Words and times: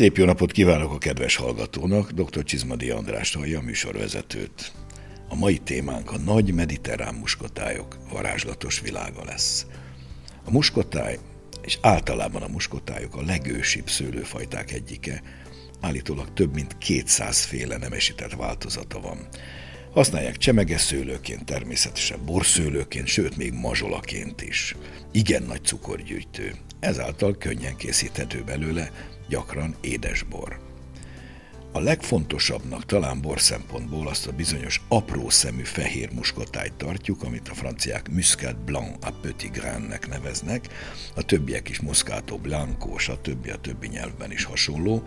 Szép 0.00 0.16
jó 0.16 0.24
napot 0.24 0.52
kívánok 0.52 0.92
a 0.92 0.98
kedves 0.98 1.36
hallgatónak, 1.36 2.10
dr. 2.10 2.44
Csizmadi 2.44 2.90
András 2.90 3.34
hallja 3.34 3.58
a 3.58 3.62
műsorvezetőt. 3.62 4.72
A 5.28 5.34
mai 5.34 5.58
témánk 5.58 6.10
a 6.10 6.18
nagy 6.18 6.54
mediterrán 6.54 7.14
muskotályok 7.14 7.98
varázslatos 8.12 8.80
világa 8.80 9.24
lesz. 9.24 9.66
A 10.44 10.50
muskotály, 10.50 11.18
és 11.62 11.78
általában 11.80 12.42
a 12.42 12.48
muskotályok 12.48 13.16
a 13.16 13.22
legősibb 13.22 13.88
szőlőfajták 13.88 14.72
egyike, 14.72 15.22
állítólag 15.80 16.32
több 16.32 16.54
mint 16.54 16.78
200 16.78 17.44
féle 17.44 17.76
nemesített 17.76 18.32
változata 18.32 19.00
van. 19.00 19.28
Használják 19.92 20.36
csemegeszőlőként, 20.36 21.44
természetesen 21.44 22.24
borszőlőként, 22.24 23.06
sőt 23.06 23.36
még 23.36 23.52
mazsolaként 23.52 24.42
is. 24.42 24.76
Igen 25.12 25.42
nagy 25.42 25.64
cukorgyűjtő, 25.64 26.54
ezáltal 26.78 27.36
könnyen 27.38 27.76
készíthető 27.76 28.42
belőle, 28.42 28.90
gyakran 29.30 29.74
édesbor. 29.80 30.58
A 31.72 31.80
legfontosabbnak 31.80 32.86
talán 32.86 33.20
bor 33.20 33.40
szempontból 33.40 34.08
azt 34.08 34.26
a 34.26 34.32
bizonyos 34.32 34.80
apró 34.88 35.28
szemű 35.28 35.62
fehér 35.62 36.12
muskotájt 36.12 36.72
tartjuk, 36.72 37.22
amit 37.22 37.48
a 37.48 37.54
franciák 37.54 38.10
Muscat 38.10 38.56
Blanc 38.56 39.06
a 39.06 39.10
Petit 39.20 39.52
Grainnek 39.52 40.08
neveznek, 40.08 40.68
a 41.14 41.22
többiek 41.22 41.68
is 41.68 41.80
Moscato 41.80 42.36
Blanco, 42.36 42.94
a 43.12 43.20
többi 43.20 43.50
a 43.50 43.56
többi 43.56 43.88
nyelvben 43.88 44.32
is 44.32 44.44
hasonló, 44.44 45.02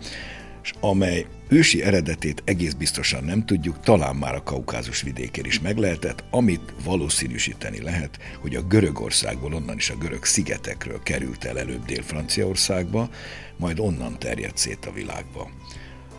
és 0.64 0.72
amely 0.80 1.26
ősi 1.48 1.82
eredetét 1.82 2.42
egész 2.44 2.72
biztosan 2.72 3.24
nem 3.24 3.46
tudjuk, 3.46 3.80
talán 3.80 4.16
már 4.16 4.34
a 4.34 4.42
Kaukázus 4.42 5.02
vidékén 5.02 5.44
is 5.44 5.60
meglehetett, 5.60 6.24
amit 6.30 6.74
valószínűsíteni 6.84 7.82
lehet, 7.82 8.18
hogy 8.40 8.54
a 8.54 8.62
Görögországból, 8.62 9.54
onnan 9.54 9.76
is 9.76 9.90
a 9.90 9.96
görög 9.96 10.24
szigetekről 10.24 11.02
került 11.02 11.44
el 11.44 11.58
előbb 11.58 11.84
Dél-Franciaországba, 11.84 13.10
majd 13.56 13.78
onnan 13.78 14.18
terjedt 14.18 14.56
szét 14.56 14.86
a 14.86 14.92
világba. 14.92 15.50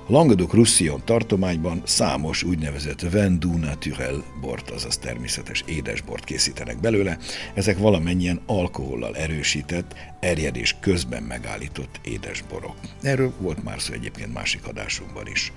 A 0.08 0.12
Languedoc-Roussillon 0.12 1.02
tartományban 1.06 1.82
számos 1.84 2.44
úgynevezett 2.44 3.02
vin 3.02 3.40
du 3.40 3.58
naturel 3.58 4.24
bort, 4.42 4.70
azaz 4.70 4.98
természetes 4.98 5.64
édesbort 5.68 6.24
készítenek 6.24 6.80
belőle. 6.80 7.18
Ezek 7.54 7.78
valamennyien 7.78 8.42
alkohollal 8.46 9.16
erősített, 9.16 9.96
erjedés 10.20 10.76
közben 10.80 11.24
megállított 11.24 12.00
édesborok. 12.04 12.76
Erről 13.02 13.34
volt 13.40 13.64
már 13.64 13.82
szó 13.82 13.94
egyébként 13.94 14.34
másik 14.34 14.68
adásunkban 14.68 15.28
is. 15.28 15.52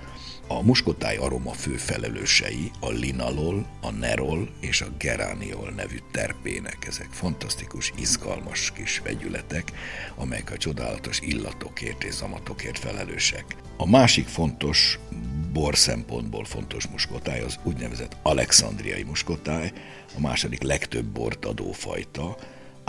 A 0.51 0.61
muskotáj 0.61 1.17
aroma 1.17 1.53
fő 1.53 1.75
felelősei 1.75 2.71
a 2.79 2.89
linalol, 2.89 3.65
a 3.81 3.91
nerol 3.91 4.49
és 4.59 4.81
a 4.81 4.87
geraniol 4.97 5.69
nevű 5.69 5.97
terpének. 6.11 6.85
Ezek 6.87 7.07
fantasztikus, 7.11 7.93
izgalmas 7.97 8.71
kis 8.71 8.99
vegyületek, 8.99 9.71
amelyek 10.15 10.51
a 10.51 10.57
csodálatos 10.57 11.19
illatokért 11.19 12.03
és 12.03 12.13
zamatokért 12.13 12.79
felelősek. 12.79 13.45
A 13.77 13.89
másik 13.89 14.27
fontos 14.27 14.99
bor 15.53 15.77
szempontból 15.77 16.45
fontos 16.45 16.87
muskotály 16.87 17.41
az 17.41 17.59
úgynevezett 17.63 18.17
alexandriai 18.21 19.03
muskotály, 19.03 19.71
a 20.17 20.19
második 20.19 20.61
legtöbb 20.61 21.05
bort 21.05 21.45
adó 21.45 21.71
fajta, 21.71 22.37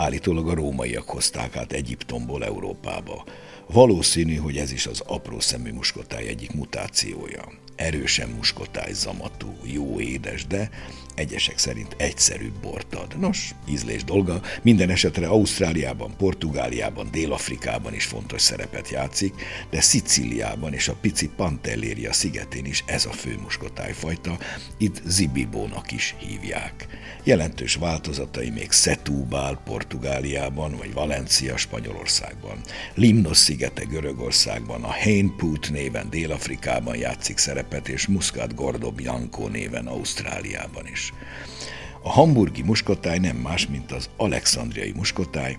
állítólag 0.01 0.47
a 0.47 0.53
rómaiak 0.53 1.09
hozták 1.09 1.55
át 1.55 1.71
Egyiptomból 1.71 2.45
Európába. 2.45 3.23
Valószínű, 3.67 4.35
hogy 4.35 4.57
ez 4.57 4.71
is 4.71 4.85
az 4.85 4.99
apró 5.07 5.39
szemű 5.39 5.71
muskotáj 5.71 6.27
egyik 6.27 6.53
mutációja. 6.53 7.43
Erősen 7.75 8.29
muskotály 8.29 8.93
zamatú, 8.93 9.55
jó 9.63 9.99
édes, 9.99 10.45
de 10.47 10.69
egyesek 11.15 11.57
szerint 11.57 11.95
egyszerűbb 11.97 12.53
bort 12.53 12.95
ad. 12.95 13.19
Nos, 13.19 13.55
ízlés 13.69 14.03
dolga, 14.03 14.41
minden 14.61 14.89
esetre 14.89 15.27
Ausztráliában, 15.27 16.15
Portugáliában, 16.17 17.07
Dél-Afrikában 17.11 17.93
is 17.93 18.05
fontos 18.05 18.41
szerepet 18.41 18.89
játszik, 18.89 19.33
de 19.69 19.81
Szicíliában 19.81 20.73
és 20.73 20.87
a 20.87 20.95
pici 21.01 21.29
Pantelléria 21.35 22.13
szigetén 22.13 22.65
is 22.65 22.83
ez 22.85 23.05
a 23.05 23.11
fő 23.11 23.37
muskotájfajta, 23.41 24.37
itt 24.77 25.01
zibibónak 25.05 25.91
is 25.91 26.15
hívják. 26.19 26.87
Jelentős 27.23 27.75
változatai 27.75 28.49
még 28.49 28.71
Setúbál 28.71 29.61
Portugáliában, 29.65 30.75
vagy 30.77 30.93
Valencia 30.93 31.57
Spanyolországban. 31.57 32.61
Limnos 32.93 33.37
szigete 33.37 33.83
Görögországban, 33.83 34.83
a 34.83 34.93
Hainput 35.03 35.71
néven 35.71 36.09
Dél-Afrikában 36.09 36.95
játszik 36.95 37.37
szerepet, 37.37 37.60
és 37.87 38.07
Muscat 38.07 38.55
Gordo 38.55 38.91
Bianco 38.91 39.47
néven 39.47 39.87
Ausztráliában 39.87 40.87
is. 40.87 41.13
A 42.03 42.09
hamburgi 42.09 42.61
muskotáj 42.61 43.19
nem 43.19 43.35
más, 43.35 43.67
mint 43.67 43.91
az 43.91 44.09
alexandriai 44.17 44.91
muskotáj, 44.91 45.57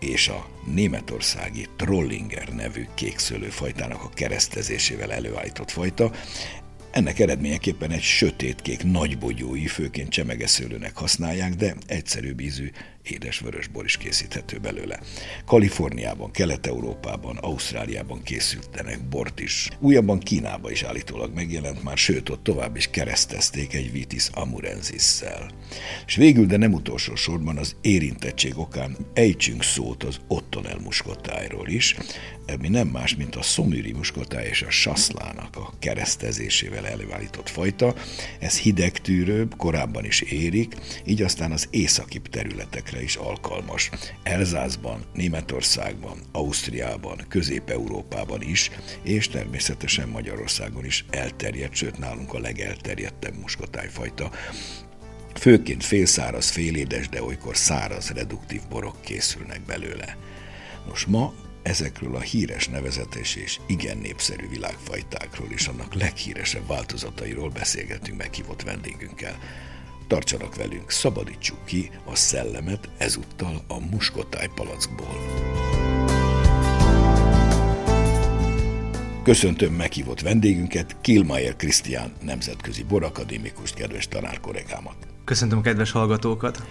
és 0.00 0.28
a 0.28 0.46
németországi 0.74 1.66
Trollinger 1.76 2.48
nevű 2.48 2.86
kékszőlőfajtának 2.94 4.02
a 4.02 4.10
keresztezésével 4.14 5.12
előállított 5.12 5.70
fajta, 5.70 6.10
ennek 6.90 7.18
eredményeképpen 7.18 7.90
egy 7.90 8.02
sötétkék 8.02 8.84
nagybogyói, 8.84 9.66
főként 9.66 10.08
csemegeszőlőnek 10.08 10.96
használják, 10.96 11.54
de 11.54 11.74
egyszerűbb 11.86 12.40
ízű 12.40 12.70
édes 13.02 13.38
vörösbor 13.38 13.84
is 13.84 13.96
készíthető 13.96 14.58
belőle. 14.58 15.00
Kaliforniában, 15.46 16.30
Kelet-Európában, 16.30 17.36
Ausztráliában 17.36 18.22
készültenek 18.22 19.08
bort 19.08 19.40
is. 19.40 19.68
Újabban 19.78 20.18
Kínában 20.18 20.70
is 20.70 20.82
állítólag 20.82 21.34
megjelent 21.34 21.82
már, 21.82 21.96
sőt 21.98 22.28
ott 22.28 22.42
tovább 22.42 22.76
is 22.76 22.90
keresztezték 22.90 23.74
egy 23.74 23.92
Vitis 23.92 24.28
amurensis-szel. 24.32 25.50
És 26.06 26.16
végül, 26.16 26.46
de 26.46 26.56
nem 26.56 26.72
utolsó 26.72 27.14
sorban 27.14 27.56
az 27.56 27.76
érintettség 27.80 28.58
okán 28.58 28.96
ejtsünk 29.14 29.62
szót 29.62 30.02
az 30.02 30.20
Ottonel 30.28 30.78
muskotájról 30.78 31.68
is, 31.68 31.96
ami 32.46 32.68
nem 32.68 32.88
más, 32.88 33.16
mint 33.16 33.36
a 33.36 33.42
szomüri 33.42 33.92
muskotáj 33.92 34.46
és 34.46 34.62
a 34.62 34.70
saszlának 34.70 35.56
a 35.56 35.72
keresztezésével 35.78 36.86
előállított 36.86 37.48
fajta. 37.48 37.94
Ez 38.38 38.58
hidegtűrőbb, 38.58 39.56
korábban 39.56 40.04
is 40.04 40.20
érik, 40.20 40.74
így 41.04 41.22
aztán 41.22 41.52
az 41.52 41.68
északibb 41.70 42.28
területekre 42.90 43.02
is 43.02 43.16
alkalmas. 43.16 43.90
Elzászban, 44.22 45.04
Németországban, 45.14 46.18
Ausztriában, 46.32 47.24
Közép-Európában 47.28 48.42
is, 48.42 48.70
és 49.02 49.28
természetesen 49.28 50.08
Magyarországon 50.08 50.84
is 50.84 51.04
elterjedt, 51.10 51.74
sőt 51.74 51.98
nálunk 51.98 52.34
a 52.34 52.38
legelterjedtebb 52.38 53.34
muskotájfajta. 53.34 54.30
Főként 55.34 55.84
félszáraz, 55.84 56.48
félédes, 56.50 57.08
de 57.08 57.22
olykor 57.22 57.56
száraz 57.56 58.10
reduktív 58.10 58.60
borok 58.68 59.00
készülnek 59.00 59.60
belőle. 59.60 60.16
Nos, 60.86 61.04
ma 61.04 61.32
ezekről 61.62 62.16
a 62.16 62.20
híres 62.20 62.68
nevezetes 62.68 63.34
és 63.34 63.60
igen 63.66 63.98
népszerű 63.98 64.48
világfajtákról 64.48 65.48
és 65.50 65.66
annak 65.66 65.94
leghíresebb 65.94 66.66
változatairól 66.66 67.48
beszélgetünk 67.48 68.18
meghívott 68.18 68.62
vendégünkkel. 68.62 69.38
Tartsanak 70.10 70.56
velünk, 70.56 70.90
szabadítsuk 70.90 71.64
ki 71.64 71.90
a 72.04 72.14
szellemet 72.14 72.88
ezúttal 72.98 73.62
a 73.68 73.78
muskotáj 73.90 74.48
palackból. 74.54 75.16
Köszöntöm 79.22 79.72
meghívott 79.72 80.20
vendégünket, 80.20 80.96
Kilmaier 81.00 81.56
Krisztián 81.56 82.12
nemzetközi 82.22 82.82
borakadémikust, 82.82 83.74
kedves 83.74 84.08
tanárkollégámat. 84.08 84.96
Köszöntöm 85.24 85.58
a 85.58 85.62
kedves 85.62 85.90
hallgatókat! 85.90 86.62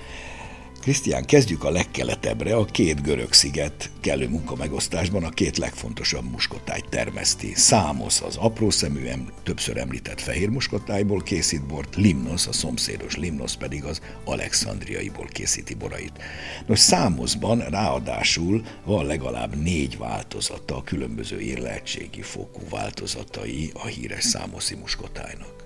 Krisztián, 0.80 1.26
kezdjük 1.26 1.64
a 1.64 1.70
legkeletebbre, 1.70 2.56
a 2.56 2.66
két 2.66 3.02
görög 3.02 3.34
sziget 3.34 3.92
kellő 4.02 4.28
munkamegosztásban 4.28 5.24
a 5.24 5.30
két 5.30 5.58
legfontosabb 5.58 6.32
muskotájt 6.32 6.90
termeszti. 6.90 7.52
Számosz 7.56 8.22
az 8.22 8.36
apró 8.36 8.70
szemű, 8.70 9.08
többször 9.44 9.78
említett 9.78 10.22
fehér 10.22 10.50
muskotájból 10.50 11.22
készít 11.22 11.66
bort, 11.66 11.96
Limnos, 11.96 12.48
a 12.48 12.52
szomszédos 12.52 13.16
Limnos 13.16 13.56
pedig 13.56 13.84
az 13.84 14.02
alexandriaiból 14.26 15.28
készíti 15.28 15.74
borait. 15.74 16.22
Nos, 16.66 16.80
Számoszban 16.80 17.60
ráadásul 17.60 18.62
van 18.86 19.06
legalább 19.06 19.56
négy 19.56 19.98
változata, 19.98 20.76
a 20.76 20.84
különböző 20.84 21.40
érlehetségi 21.40 22.22
fokú 22.22 22.62
változatai 22.70 23.72
a 23.74 23.86
híres 23.86 24.24
számoszi 24.24 24.76
muskotájnak. 24.76 25.59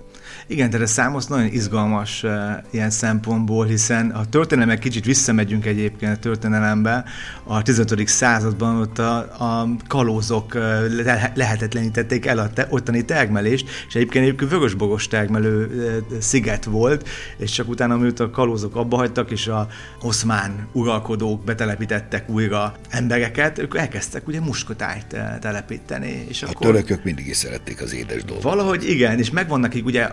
Igen, 0.47 0.69
tehát 0.69 0.85
a 0.85 0.89
számos 0.89 1.25
nagyon 1.25 1.45
izgalmas 1.45 2.23
uh, 2.23 2.31
ilyen 2.71 2.89
szempontból, 2.89 3.65
hiszen 3.65 4.09
a 4.09 4.25
történelmek 4.25 4.79
kicsit 4.79 5.05
visszamegyünk 5.05 5.65
egyébként 5.65 6.11
a 6.11 6.19
történelembe, 6.19 7.03
a 7.43 7.61
15. 7.61 8.07
században 8.07 8.75
ott 8.79 8.99
a, 8.99 9.17
a 9.17 9.67
kalózok 9.87 10.53
le, 11.03 11.31
lehetetlenítették 11.35 12.25
el 12.25 12.37
a 12.37 12.49
te, 12.49 12.67
ottani 12.69 13.05
termelést, 13.05 13.69
és 13.87 13.95
egyébként 13.95 14.25
egyébként 14.25 14.51
vörösbogos 14.51 15.07
termelő 15.07 15.65
uh, 15.65 16.17
sziget 16.19 16.63
volt, 16.63 17.09
és 17.37 17.51
csak 17.51 17.69
utána, 17.69 17.93
amit 17.93 18.19
a 18.19 18.29
kalózok 18.29 18.75
abba 18.75 18.97
hagytak, 18.97 19.31
és 19.31 19.47
a 19.47 19.67
oszmán 20.01 20.67
uralkodók 20.71 21.43
betelepítettek 21.43 22.29
újra 22.29 22.75
embereket, 22.89 23.59
ők 23.59 23.75
elkezdtek 23.75 24.27
ugye 24.27 24.39
muskotájt 24.39 25.15
telepíteni. 25.39 26.25
És 26.27 26.43
a 26.43 26.47
akkor... 26.47 26.65
törökök 26.65 27.03
mindig 27.03 27.27
is 27.27 27.37
szerették 27.37 27.81
az 27.81 27.93
édes 27.93 28.23
dolgokat. 28.23 28.43
Valahogy 28.43 28.89
igen, 28.89 29.19
és 29.19 29.29
megvannak 29.29 29.75
így 29.75 29.83
ugye 29.83 30.09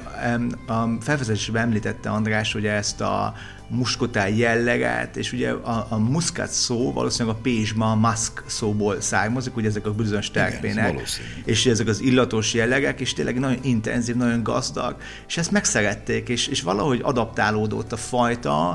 a 0.66 0.86
felvezetésben 1.00 1.62
említette 1.62 2.10
András 2.10 2.54
ugye 2.54 2.72
ezt 2.72 3.00
a 3.00 3.34
muskotáj 3.68 4.36
jelleget, 4.36 5.16
és 5.16 5.32
ugye 5.32 5.50
a, 5.50 5.86
a 5.88 5.96
muszkát 5.98 6.50
szó 6.50 6.92
valószínűleg 6.92 7.36
a 7.36 7.40
pézsma, 7.40 7.90
a 7.90 7.94
musk 7.94 8.42
szóból 8.46 9.00
származik, 9.00 9.56
ugye 9.56 9.68
ezek 9.68 9.86
a 9.86 9.92
bizonyos 9.92 10.30
terpének, 10.30 11.00
és 11.44 11.66
ezek 11.66 11.86
az 11.86 12.00
illatos 12.00 12.54
jellegek, 12.54 13.00
és 13.00 13.12
tényleg 13.12 13.38
nagyon 13.38 13.58
intenzív, 13.62 14.16
nagyon 14.16 14.42
gazdag, 14.42 14.96
és 15.28 15.36
ezt 15.36 15.50
megszerették, 15.50 16.28
és, 16.28 16.46
és 16.46 16.62
valahogy 16.62 17.00
adaptálódott 17.02 17.92
a 17.92 17.96
fajta 17.96 18.68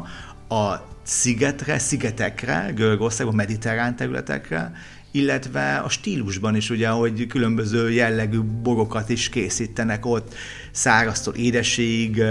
a 0.50 0.81
szigetre, 1.03 1.80
szigetekre, 1.80 2.71
Görögországban, 2.75 3.36
mediterrán 3.36 3.95
területekre, 3.95 4.71
illetve 5.15 5.75
a 5.75 5.89
stílusban 5.89 6.56
is, 6.56 6.69
ugye, 6.69 6.89
hogy 6.89 7.27
különböző 7.27 7.91
jellegű 7.91 8.39
borokat 8.39 9.09
is 9.09 9.29
készítenek 9.29 10.06
ott, 10.06 10.33
száraztól 10.71 11.33
édesig, 11.33 12.23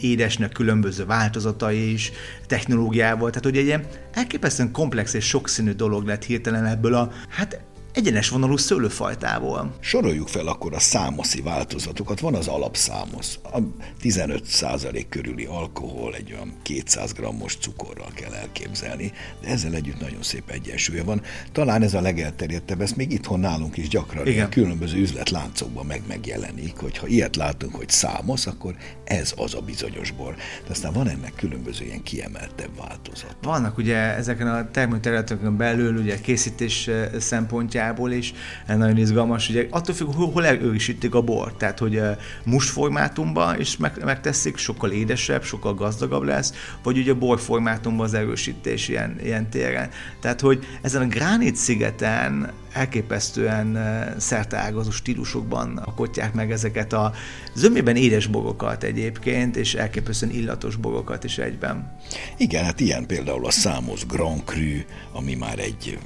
édesnek 0.00 0.52
különböző 0.52 1.04
változatai 1.06 1.92
is, 1.92 2.12
technológiával, 2.46 3.30
tehát 3.30 3.46
ugye 3.46 3.60
egy 3.60 3.66
ilyen 3.66 3.86
elképesztően 4.12 4.72
komplex 4.72 5.14
és 5.14 5.24
sokszínű 5.24 5.72
dolog 5.72 6.06
lett 6.06 6.24
hirtelen 6.24 6.64
ebből 6.64 6.94
a, 6.94 7.12
hát 7.28 7.60
egyenes 7.98 8.28
vonalú 8.28 8.56
szőlőfajtából. 8.56 9.74
Soroljuk 9.80 10.28
fel 10.28 10.46
akkor 10.46 10.74
a 10.74 10.78
számoszi 10.78 11.40
változatokat. 11.40 12.20
Van 12.20 12.34
az 12.34 12.46
alapszámosz, 12.46 13.38
a 13.42 13.58
15% 14.02 15.04
körüli 15.08 15.44
alkohol, 15.44 16.14
egy 16.14 16.32
olyan 16.32 16.52
200 16.62 17.12
grammos 17.12 17.56
cukorral 17.56 18.10
kell 18.14 18.32
elképzelni, 18.32 19.12
de 19.40 19.48
ezzel 19.48 19.74
együtt 19.74 20.00
nagyon 20.00 20.22
szép 20.22 20.50
egyensúlya 20.50 21.04
van. 21.04 21.22
Talán 21.52 21.82
ez 21.82 21.94
a 21.94 22.00
legelterjedtebb, 22.00 22.80
ezt 22.80 22.96
még 22.96 23.12
itthon 23.12 23.40
nálunk 23.40 23.76
is 23.76 23.88
gyakran 23.88 24.26
Igen. 24.26 24.50
különböző 24.50 24.98
üzletláncokban 24.98 25.86
meg 25.86 26.02
megjelenik, 26.08 26.76
hogy 26.76 26.98
ha 26.98 27.06
ilyet 27.06 27.36
látunk, 27.36 27.74
hogy 27.74 27.88
számosz, 27.88 28.46
akkor 28.46 28.74
ez 29.04 29.32
az 29.36 29.54
a 29.54 29.60
bizonyos 29.60 30.10
bor. 30.10 30.34
De 30.64 30.70
aztán 30.70 30.92
van 30.92 31.08
ennek 31.08 31.32
különböző 31.36 31.84
ilyen 31.84 32.02
kiemeltebb 32.02 32.76
változat. 32.76 33.36
Vannak 33.42 33.78
ugye 33.78 33.96
ezeken 33.96 34.48
a 34.48 34.70
termőterületeken 34.70 35.56
belül 35.56 35.96
ugye 35.96 36.20
készítés 36.20 36.88
eh, 36.88 37.08
szempontjából 37.18 37.86
szempontjából 37.88 38.10
is 38.12 38.34
nagyon 38.66 38.96
izgalmas, 38.96 39.48
ugye 39.48 39.66
attól 39.70 39.94
függ, 39.94 40.14
hol, 40.14 40.30
hol 40.30 40.46
erősítik 40.46 41.14
a 41.14 41.22
bor, 41.22 41.52
tehát 41.56 41.78
hogy 41.78 41.96
eh, 41.96 42.16
must 42.44 42.68
formátumban 42.68 43.60
is 43.60 43.76
meg, 43.76 44.04
megteszik, 44.04 44.56
sokkal 44.56 44.90
édesebb, 44.90 45.42
sokkal 45.42 45.74
gazdagabb 45.74 46.22
lesz, 46.22 46.52
vagy 46.82 46.98
ugye 46.98 47.14
bor 47.14 47.40
formátumban 47.40 48.06
az 48.06 48.14
erősítés 48.14 48.88
ilyen, 48.88 49.16
ilyen 49.22 49.50
téren. 49.50 49.90
Tehát, 50.20 50.40
hogy 50.40 50.66
ezen 50.82 51.02
a 51.02 51.06
Gránit 51.06 51.56
szigeten 51.56 52.50
elképesztően 52.72 53.76
eh, 53.76 54.14
szerteágazó 54.16 54.90
stílusokban 54.90 55.76
akotják 55.76 56.34
meg 56.34 56.50
ezeket 56.50 56.92
a 56.92 57.12
zömében 57.54 57.96
édes 57.96 58.26
borokat 58.26 58.82
egyébként, 58.82 59.56
és 59.56 59.74
elképesztően 59.74 60.32
illatos 60.32 60.76
borokat 60.76 61.24
is 61.24 61.38
egyben. 61.38 61.96
Igen, 62.36 62.64
hát 62.64 62.80
ilyen 62.80 63.06
például 63.06 63.46
a 63.46 63.50
számos 63.50 64.06
Grand 64.06 64.42
Cru, 64.44 64.80
ami 65.12 65.34
már 65.34 65.58
egy 65.58 65.98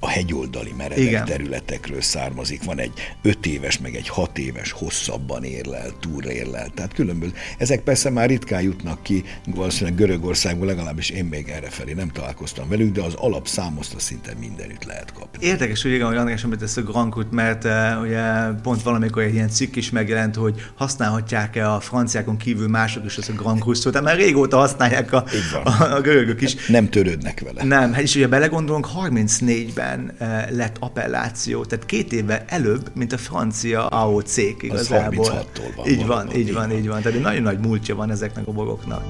a 0.00 0.08
hegyoldali 0.08 0.74
meredek 0.76 1.04
Igen. 1.04 1.24
területekről 1.24 2.00
származik. 2.00 2.64
Van 2.64 2.78
egy 2.78 2.92
öt 3.22 3.46
éves, 3.46 3.78
meg 3.78 3.94
egy 3.94 4.08
hat 4.08 4.38
éves, 4.38 4.72
hosszabban 4.72 5.44
érlel, 5.44 5.90
túrérlel. 6.00 6.68
Tehát 6.74 6.92
különböző. 6.92 7.32
Ezek 7.58 7.80
persze 7.80 8.10
már 8.10 8.28
ritkán 8.28 8.62
jutnak 8.62 9.02
ki, 9.02 9.24
valószínűleg 9.46 9.98
Görögországból 9.98 10.66
legalábbis 10.66 11.10
én 11.10 11.24
még 11.24 11.48
errefelé 11.48 11.92
nem 11.92 12.08
találkoztam 12.08 12.68
velük, 12.68 12.92
de 12.92 13.02
az 13.02 13.14
alapszámozta 13.14 13.98
szinte 13.98 14.32
mindenütt 14.40 14.84
lehet 14.84 15.12
kapni. 15.12 15.46
Érdekes, 15.46 15.82
hogy 15.82 15.92
igen, 15.92 16.06
hogy 16.06 16.16
András 16.16 16.44
említett 16.44 16.76
a 16.76 16.82
Grankut, 16.82 17.30
mert 17.30 17.64
uh, 17.64 18.00
ugye 18.02 18.22
pont 18.62 18.82
valamikor 18.82 19.22
egy 19.22 19.34
ilyen 19.34 19.48
cikk 19.48 19.76
is 19.76 19.90
megjelent, 19.90 20.34
hogy 20.34 20.70
használhatják-e 20.74 21.72
a 21.72 21.80
franciákon 21.80 22.36
kívül 22.36 22.68
mások 22.68 23.04
is 23.04 23.16
ezt 23.16 23.28
a 23.28 23.32
Grankut 23.32 23.76
szót, 23.76 23.92
tehát 23.92 24.06
már 24.06 24.16
régóta 24.16 24.56
használják 24.56 25.12
a, 25.12 25.24
a, 25.64 25.82
a 25.82 26.00
görögök 26.00 26.40
is. 26.40 26.66
Nem 26.66 26.88
törődnek 26.88 27.40
vele. 27.40 27.64
Nem, 27.64 27.92
hát 27.92 28.02
és 28.02 28.14
ugye 28.14 28.28
belegondolunk, 28.28 28.88
34-ben 28.96 29.89
évben 29.90 30.12
eh, 30.18 30.46
lett 30.50 30.76
appelláció, 30.80 31.64
tehát 31.64 31.86
két 31.86 32.12
évvel 32.12 32.44
előbb, 32.46 32.90
mint 32.94 33.12
a 33.12 33.18
francia 33.18 33.86
AOC 33.86 34.36
igazából. 34.36 35.24
Az 35.24 35.32
36-tól 35.32 35.76
van. 35.76 35.86
Így 35.86 36.06
van, 36.06 36.36
így 36.36 36.52
van, 36.52 36.72
így 36.72 36.88
van. 36.88 37.02
Tehát 37.02 37.16
egy 37.18 37.24
nagyon 37.24 37.42
nagy 37.42 37.58
múltja 37.58 37.94
van 37.94 38.10
ezeknek 38.10 38.46
a 38.46 38.52
boroknak. 38.52 39.02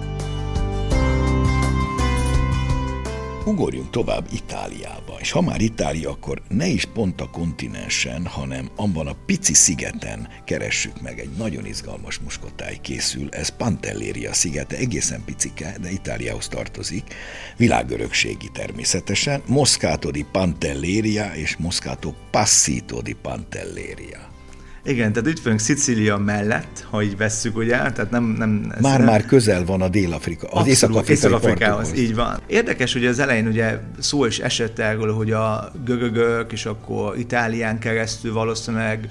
Ugorjunk 3.45 3.91
tovább 3.91 4.27
Itáliába, 4.33 5.17
és 5.21 5.31
ha 5.31 5.41
már 5.41 5.61
Itália, 5.61 6.11
akkor 6.11 6.43
ne 6.49 6.67
is 6.67 6.85
pont 6.85 7.21
a 7.21 7.31
kontinensen, 7.31 8.27
hanem 8.27 8.71
abban 8.77 9.07
a 9.07 9.17
pici 9.27 9.55
szigeten 9.55 10.29
keressük 10.45 11.01
meg. 11.01 11.19
Egy 11.19 11.31
nagyon 11.37 11.67
izgalmas 11.67 12.19
muskotáj 12.19 12.79
készül, 12.81 13.29
ez 13.31 13.49
Pantelleria 13.49 14.33
szigete, 14.33 14.77
egészen 14.77 15.25
picike, 15.25 15.77
de 15.81 15.91
Itáliához 15.91 16.49
tartozik, 16.49 17.15
világörökségi 17.57 18.49
természetesen, 18.53 19.43
Moscato 19.47 20.11
di 20.11 20.27
Pantelleria 20.33 21.33
és 21.35 21.57
Moscato 21.57 22.15
Passito 22.31 23.03
di 23.03 23.17
Pantelleria. 23.23 24.30
Igen, 24.85 25.13
tehát 25.13 25.29
itt 25.29 25.41
vagyunk 25.41 25.61
Szicília 25.61 26.17
mellett, 26.17 26.87
ha 26.91 27.03
így 27.03 27.17
vesszük, 27.17 27.57
ugye, 27.57 27.77
tehát 27.77 28.11
nem... 28.11 28.25
nem 28.25 28.73
Már-már 28.81 29.27
közel 29.27 29.65
van 29.65 29.83
a 29.83 29.89
Dél-Afrika, 29.89 30.49
az 30.49 30.67
Észak-Afrikai 30.67 31.69
így 31.97 32.15
van. 32.15 32.41
Érdekes, 32.47 32.93
hogy 32.93 33.07
az 33.07 33.19
elején 33.19 33.47
ugye 33.47 33.79
szó 33.99 34.25
is 34.25 34.39
esett 34.39 34.79
erről, 34.79 35.15
hogy 35.15 35.31
a 35.31 35.73
görögök, 35.85 36.53
és 36.53 36.67
akkor 36.67 37.19
Itálián 37.19 37.79
keresztül 37.79 38.33
valószínűleg 38.33 39.09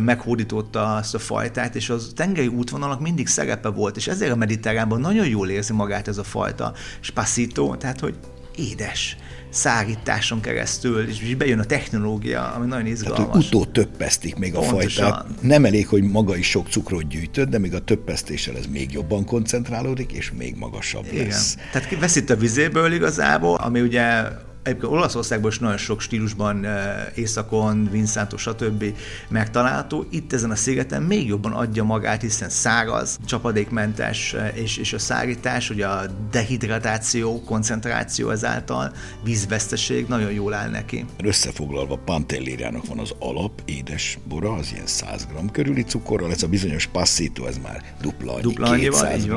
meghódította 0.00 0.94
azt 0.94 1.14
a 1.14 1.18
fajtát, 1.18 1.74
és 1.74 1.90
az 1.90 2.12
tengeri 2.16 2.46
útvonalak 2.46 3.00
mindig 3.00 3.26
szerepe 3.26 3.68
volt, 3.68 3.96
és 3.96 4.06
ezért 4.06 4.32
a 4.32 4.36
mediterránban 4.36 5.00
nagyon 5.00 5.28
jól 5.28 5.48
érzi 5.48 5.72
magát 5.72 6.08
ez 6.08 6.18
a 6.18 6.24
fajta 6.24 6.72
spacito, 7.00 7.76
tehát 7.76 8.00
hogy 8.00 8.14
édes 8.56 9.16
szárításon 9.50 10.40
keresztül, 10.40 11.08
és 11.08 11.36
bejön 11.36 11.58
a 11.58 11.64
technológia, 11.64 12.52
ami 12.52 12.66
nagyon 12.66 12.86
izgalmas. 12.86 13.26
Hát, 13.26 13.34
utó 13.34 13.64
töppesztik 13.64 14.36
még 14.36 14.54
a 14.54 14.60
Pontosan. 14.60 15.10
fajtát. 15.10 15.42
Nem 15.42 15.64
elég, 15.64 15.86
hogy 15.86 16.02
maga 16.02 16.36
is 16.36 16.48
sok 16.48 16.68
cukrot 16.68 17.08
gyűjtött, 17.08 17.48
de 17.48 17.58
még 17.58 17.74
a 17.74 17.78
töppesztéssel 17.80 18.56
ez 18.56 18.66
még 18.66 18.92
jobban 18.92 19.24
koncentrálódik, 19.24 20.12
és 20.12 20.32
még 20.38 20.56
magasabb 20.56 21.06
Igen. 21.12 21.26
lesz. 21.26 21.56
Tehát 21.72 21.98
veszít 21.98 22.30
a 22.30 22.36
vizéből 22.36 22.92
igazából, 22.92 23.56
ami 23.56 23.80
ugye 23.80 24.24
Egyébként 24.62 24.92
Olaszországban 24.92 25.50
is 25.50 25.58
nagyon 25.58 25.76
sok 25.76 26.00
stílusban, 26.00 26.64
eh, 26.64 27.06
északon, 27.14 27.88
Vincento, 27.90 28.36
stb. 28.36 28.84
megtalálható. 29.28 30.06
Itt 30.10 30.32
ezen 30.32 30.50
a 30.50 30.56
szigeten 30.56 31.02
még 31.02 31.26
jobban 31.26 31.52
adja 31.52 31.84
magát, 31.84 32.20
hiszen 32.20 32.48
száraz, 32.48 33.18
csapadékmentes, 33.26 34.34
eh, 34.34 34.56
és, 34.56 34.76
és 34.76 34.92
a 34.92 34.98
szárítás, 34.98 35.70
ugye 35.70 35.86
a 35.86 36.06
dehidratáció, 36.30 37.42
koncentráció 37.42 38.30
ezáltal, 38.30 38.92
vízveszteség 39.24 40.06
nagyon 40.06 40.32
jól 40.32 40.54
áll 40.54 40.70
neki. 40.70 41.04
Összefoglalva, 41.22 41.96
Pantellériának 41.96 42.86
van 42.86 42.98
az 42.98 43.14
alap 43.18 43.62
édes 43.64 44.18
bora, 44.24 44.52
az 44.52 44.70
ilyen 44.72 44.86
100 44.86 45.26
g 45.26 45.50
körüli 45.50 45.82
cukorral, 45.82 46.30
ez 46.30 46.42
a 46.42 46.48
bizonyos 46.48 46.86
passito, 46.86 47.46
ez 47.46 47.58
már 47.62 47.82
dupla 48.00 48.32
annyi, 48.32 48.42
dupla 48.42 48.74
200 48.74 49.24
g 49.26 49.32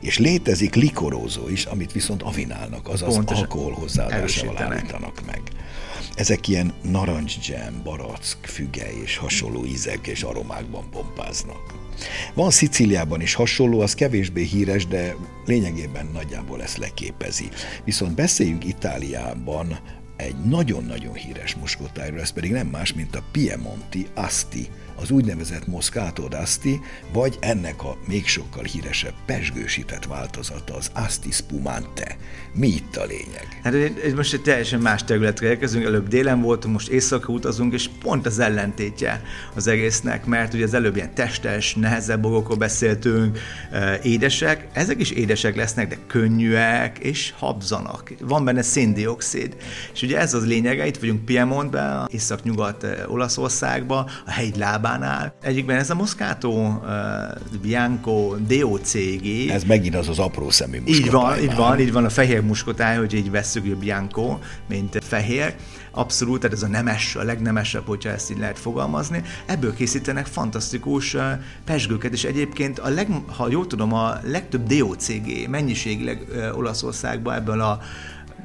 és 0.00 0.18
létezik 0.18 0.74
likorózó 0.74 1.48
is, 1.48 1.64
amit 1.64 1.92
viszont 1.92 2.22
avinálnak, 2.22 2.88
azaz 2.88 3.14
Pontosan. 3.14 3.42
alkohol 3.42 3.72
hozzáadása 3.72 4.33
Állítanak 4.42 5.26
meg. 5.26 5.42
Ezek 6.14 6.48
ilyen 6.48 6.74
narancsdzsem, 6.82 7.80
barack, 7.84 8.46
füge 8.46 8.92
és 9.02 9.16
hasonló 9.16 9.64
ízek 9.64 10.06
és 10.06 10.22
aromákban 10.22 10.90
pompáznak. 10.90 11.74
Van 12.34 12.50
Szicíliában 12.50 13.20
is 13.20 13.34
hasonló, 13.34 13.80
az 13.80 13.94
kevésbé 13.94 14.42
híres, 14.42 14.86
de 14.86 15.14
lényegében 15.44 16.10
nagyjából 16.12 16.62
ezt 16.62 16.76
leképezi. 16.76 17.48
Viszont 17.84 18.14
beszéljünk 18.14 18.64
Itáliában 18.64 19.78
egy 20.16 20.36
nagyon-nagyon 20.44 21.14
híres 21.14 21.54
muskotájról, 21.54 22.20
ez 22.20 22.30
pedig 22.30 22.50
nem 22.50 22.66
más, 22.66 22.92
mint 22.92 23.16
a 23.16 23.22
Piemonti 23.32 24.06
Asti 24.14 24.68
az 25.00 25.10
úgynevezett 25.10 25.66
Moscato 25.66 26.24
d'Asti, 26.30 26.80
vagy 27.12 27.36
ennek 27.40 27.82
a 27.82 27.96
még 28.08 28.26
sokkal 28.26 28.64
híresebb 28.64 29.14
pesgősített 29.26 30.04
változata, 30.04 30.76
az 30.76 30.90
Asti 30.94 31.30
Spumante. 31.30 32.16
Mi 32.54 32.66
itt 32.66 32.96
a 32.96 33.04
lényeg? 33.04 33.60
Hát 33.62 33.74
ez 34.04 34.12
most 34.12 34.32
egy 34.32 34.42
teljesen 34.42 34.80
más 34.80 35.04
területre 35.04 35.48
érkezünk, 35.48 35.84
előbb 35.84 36.08
délen 36.08 36.40
voltunk, 36.40 36.74
most 36.74 36.88
éjszakra 36.88 37.32
utazunk, 37.32 37.72
és 37.72 37.88
pont 38.02 38.26
az 38.26 38.38
ellentétje 38.38 39.22
az 39.54 39.66
egésznek, 39.66 40.24
mert 40.24 40.54
ugye 40.54 40.64
az 40.64 40.74
előbb 40.74 40.96
ilyen 40.96 41.14
testes, 41.14 41.74
nehezebb 41.74 42.20
borokról 42.20 42.56
beszéltünk, 42.56 43.38
édesek, 44.02 44.68
ezek 44.72 45.00
is 45.00 45.10
édesek 45.10 45.56
lesznek, 45.56 45.88
de 45.88 45.96
könnyűek 46.06 46.98
és 46.98 47.32
habzanak. 47.38 48.12
Van 48.20 48.44
benne 48.44 48.62
széndiokszid. 48.62 49.56
És 49.92 50.02
ugye 50.02 50.18
ez 50.18 50.34
az 50.34 50.46
lényege, 50.46 50.86
itt 50.86 50.96
vagyunk 50.96 51.24
Piemontben, 51.24 52.08
észak-nyugat 52.10 52.86
Olaszországban, 53.06 54.06
a 54.26 54.30
hegy 54.30 54.56
lábánál. 54.84 55.34
Egyikben 55.42 55.76
ez 55.76 55.90
a 55.90 55.94
Moscato 55.94 56.48
uh, 56.48 56.80
Bianco 57.62 58.34
DOCG. 58.36 59.50
Ez 59.50 59.64
megint 59.64 59.94
az 59.94 60.08
az 60.08 60.18
apró 60.18 60.50
szemű 60.50 60.82
Így 60.84 61.10
van, 61.10 61.38
így 61.38 61.54
van, 61.54 61.80
így 61.80 61.92
van 61.92 62.04
a 62.04 62.08
fehér 62.08 62.42
muskotály, 62.42 62.96
hogy 62.96 63.14
így 63.14 63.30
veszük 63.30 63.72
a 63.72 63.76
Bianco, 63.76 64.38
mint 64.68 65.04
fehér 65.04 65.54
abszolút, 65.90 66.40
tehát 66.40 66.56
ez 66.56 66.62
a 66.62 66.68
nemes, 66.68 67.16
a 67.16 67.22
legnemesebb, 67.22 67.86
hogyha 67.86 68.10
ezt 68.10 68.30
így 68.30 68.38
lehet 68.38 68.58
fogalmazni. 68.58 69.22
Ebből 69.46 69.74
készítenek 69.74 70.26
fantasztikus 70.26 71.16
pesgőket, 71.64 72.12
és 72.12 72.24
egyébként, 72.24 72.78
a 72.78 72.88
leg, 72.88 73.08
ha 73.36 73.48
jól 73.50 73.66
tudom, 73.66 73.92
a 73.92 74.14
legtöbb 74.22 74.66
DOCG 74.66 75.48
mennyiségileg 75.48 76.26
Olaszországban 76.54 77.34
ebből 77.34 77.60
a 77.60 77.80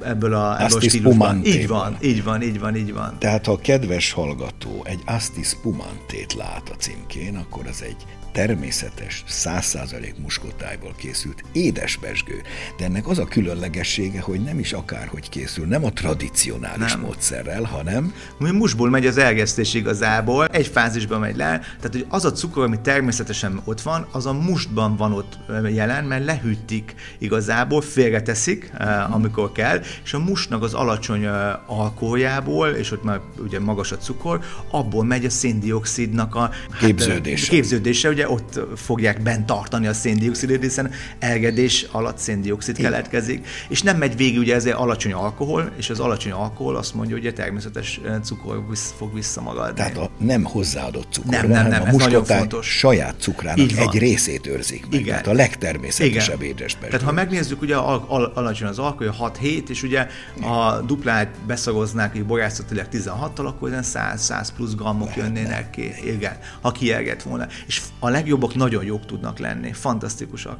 ebből 0.02 0.34
a, 0.34 0.62
ebből 0.62 0.78
a 0.78 0.80
stílusban. 0.80 1.44
Így 1.44 1.68
van, 1.68 1.96
így 2.00 2.24
van, 2.24 2.42
így 2.42 2.60
van, 2.60 2.76
így 2.76 2.92
van. 2.92 3.16
Tehát 3.18 3.46
ha 3.46 3.52
a 3.52 3.58
kedves 3.58 4.12
hallgató 4.12 4.84
egy 4.84 5.00
Asti 5.06 5.42
Spumantét 5.42 6.32
lát 6.32 6.68
a 6.68 6.74
címkén, 6.74 7.36
akkor 7.36 7.66
az 7.66 7.82
egy 7.82 8.06
természetes, 8.32 9.24
100% 9.28 10.14
muskotájból 10.22 10.94
készült 10.96 11.42
édes 11.52 11.96
pesgő. 11.96 12.42
De 12.78 12.84
ennek 12.84 13.08
az 13.08 13.18
a 13.18 13.24
különlegessége, 13.24 14.20
hogy 14.20 14.40
nem 14.40 14.58
is 14.58 14.72
akárhogy 14.72 15.28
készül, 15.28 15.66
nem 15.66 15.84
a 15.84 15.92
tradicionális 15.92 16.92
nem. 16.92 17.00
módszerrel, 17.00 17.62
hanem... 17.62 18.14
Mi 18.38 18.50
musból 18.50 18.90
megy 18.90 19.06
az 19.06 19.18
elgesztés 19.18 19.74
igazából, 19.74 20.46
egy 20.46 20.66
fázisban 20.66 21.20
megy 21.20 21.36
le, 21.36 21.58
tehát 21.58 21.92
hogy 21.92 22.06
az 22.08 22.24
a 22.24 22.32
cukor, 22.32 22.64
ami 22.64 22.80
természetesen 22.80 23.60
ott 23.64 23.80
van, 23.80 24.06
az 24.12 24.26
a 24.26 24.32
mustban 24.32 24.96
van 24.96 25.12
ott 25.12 25.38
jelen, 25.72 26.04
mert 26.04 26.24
lehűtik 26.24 26.94
igazából, 27.18 27.80
félreteszik, 27.80 28.72
amikor 29.10 29.52
kell, 29.52 29.80
és 30.04 30.14
a 30.14 30.18
mustnak 30.18 30.62
az 30.62 30.74
alacsony 30.74 31.26
alkoholjából, 31.66 32.68
és 32.68 32.90
ott 32.90 33.02
már 33.02 33.20
ugye 33.38 33.60
magas 33.60 33.92
a 33.92 33.96
cukor, 33.96 34.40
abból 34.70 35.04
megy 35.04 35.24
a 35.24 35.30
széndiokszidnak 35.30 36.34
a 36.34 36.40
hát, 36.40 36.78
képződése. 36.78 37.50
képződése, 37.50 38.08
ugye 38.08 38.19
ott 38.28 38.60
fogják 38.76 39.22
bent 39.22 39.46
tartani 39.46 39.86
a 39.86 39.92
széndiokszidot, 39.92 40.62
hiszen 40.62 40.90
elgedés 41.18 41.86
alatt 41.90 42.18
széndiokszid 42.18 42.76
keletkezik, 42.76 43.46
és 43.68 43.82
nem 43.82 43.96
megy 43.96 44.16
végig 44.16 44.38
ugye 44.38 44.54
ezért 44.54 44.76
alacsony 44.76 45.12
alkohol, 45.12 45.70
és 45.76 45.90
az 45.90 46.00
alacsony 46.00 46.32
alkohol 46.32 46.76
azt 46.76 46.94
mondja, 46.94 47.16
hogy 47.16 47.26
a 47.26 47.32
természetes 47.32 48.00
cukor 48.24 48.68
visz, 48.68 48.94
fog 48.96 49.14
visszamagadni. 49.14 49.74
Tehát 49.74 49.96
a 49.96 50.10
nem 50.18 50.44
hozzáadott 50.44 51.12
cukor, 51.12 51.30
nem, 51.30 51.48
nem, 51.48 51.66
nem, 51.68 51.82
a 52.14 52.24
fontos. 52.24 52.66
saját 52.78 53.14
cukrának 53.18 53.70
egy 53.76 53.98
részét 53.98 54.46
őrzik 54.46 54.86
meg, 54.90 55.00
Igen. 55.00 55.06
tehát 55.06 55.26
a 55.26 55.32
legtermészetesebb 55.32 56.42
édes 56.42 56.76
Tehát 56.80 57.02
ha 57.02 57.12
megnézzük, 57.12 57.62
ugye 57.62 57.76
al- 57.76 58.04
al- 58.08 58.36
alacsony 58.36 58.68
az 58.68 58.78
alkohol, 58.78 59.32
6-7, 59.42 59.68
és 59.68 59.82
ugye 59.82 60.06
a 60.42 60.80
duplát 60.80 61.28
beszagoznák 61.46 62.12
hogy 62.12 62.24
borászatilag 62.24 62.86
16-tal, 62.92 63.46
akkor 63.46 63.70
100, 63.82 64.22
100 64.22 64.52
plusz 64.52 64.74
grammok 64.74 65.16
jönnének 65.16 65.70
ki. 65.70 65.92
Igen, 66.04 66.36
ha 66.60 66.72
kielgett 66.72 67.22
volna. 67.22 67.46
És 67.66 67.80
a 67.98 68.09
legjobbak 68.10 68.54
nagyon 68.54 68.84
jók 68.84 69.06
tudnak 69.06 69.38
lenni, 69.38 69.72
fantasztikusak. 69.72 70.58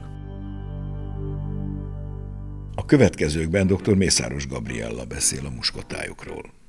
A 2.74 2.84
következőkben 2.84 3.66
dr. 3.66 3.94
Mészáros 3.94 4.48
Gabriella 4.48 5.04
beszél 5.04 5.46
a 5.46 5.50
muskotájukról. 5.50 6.59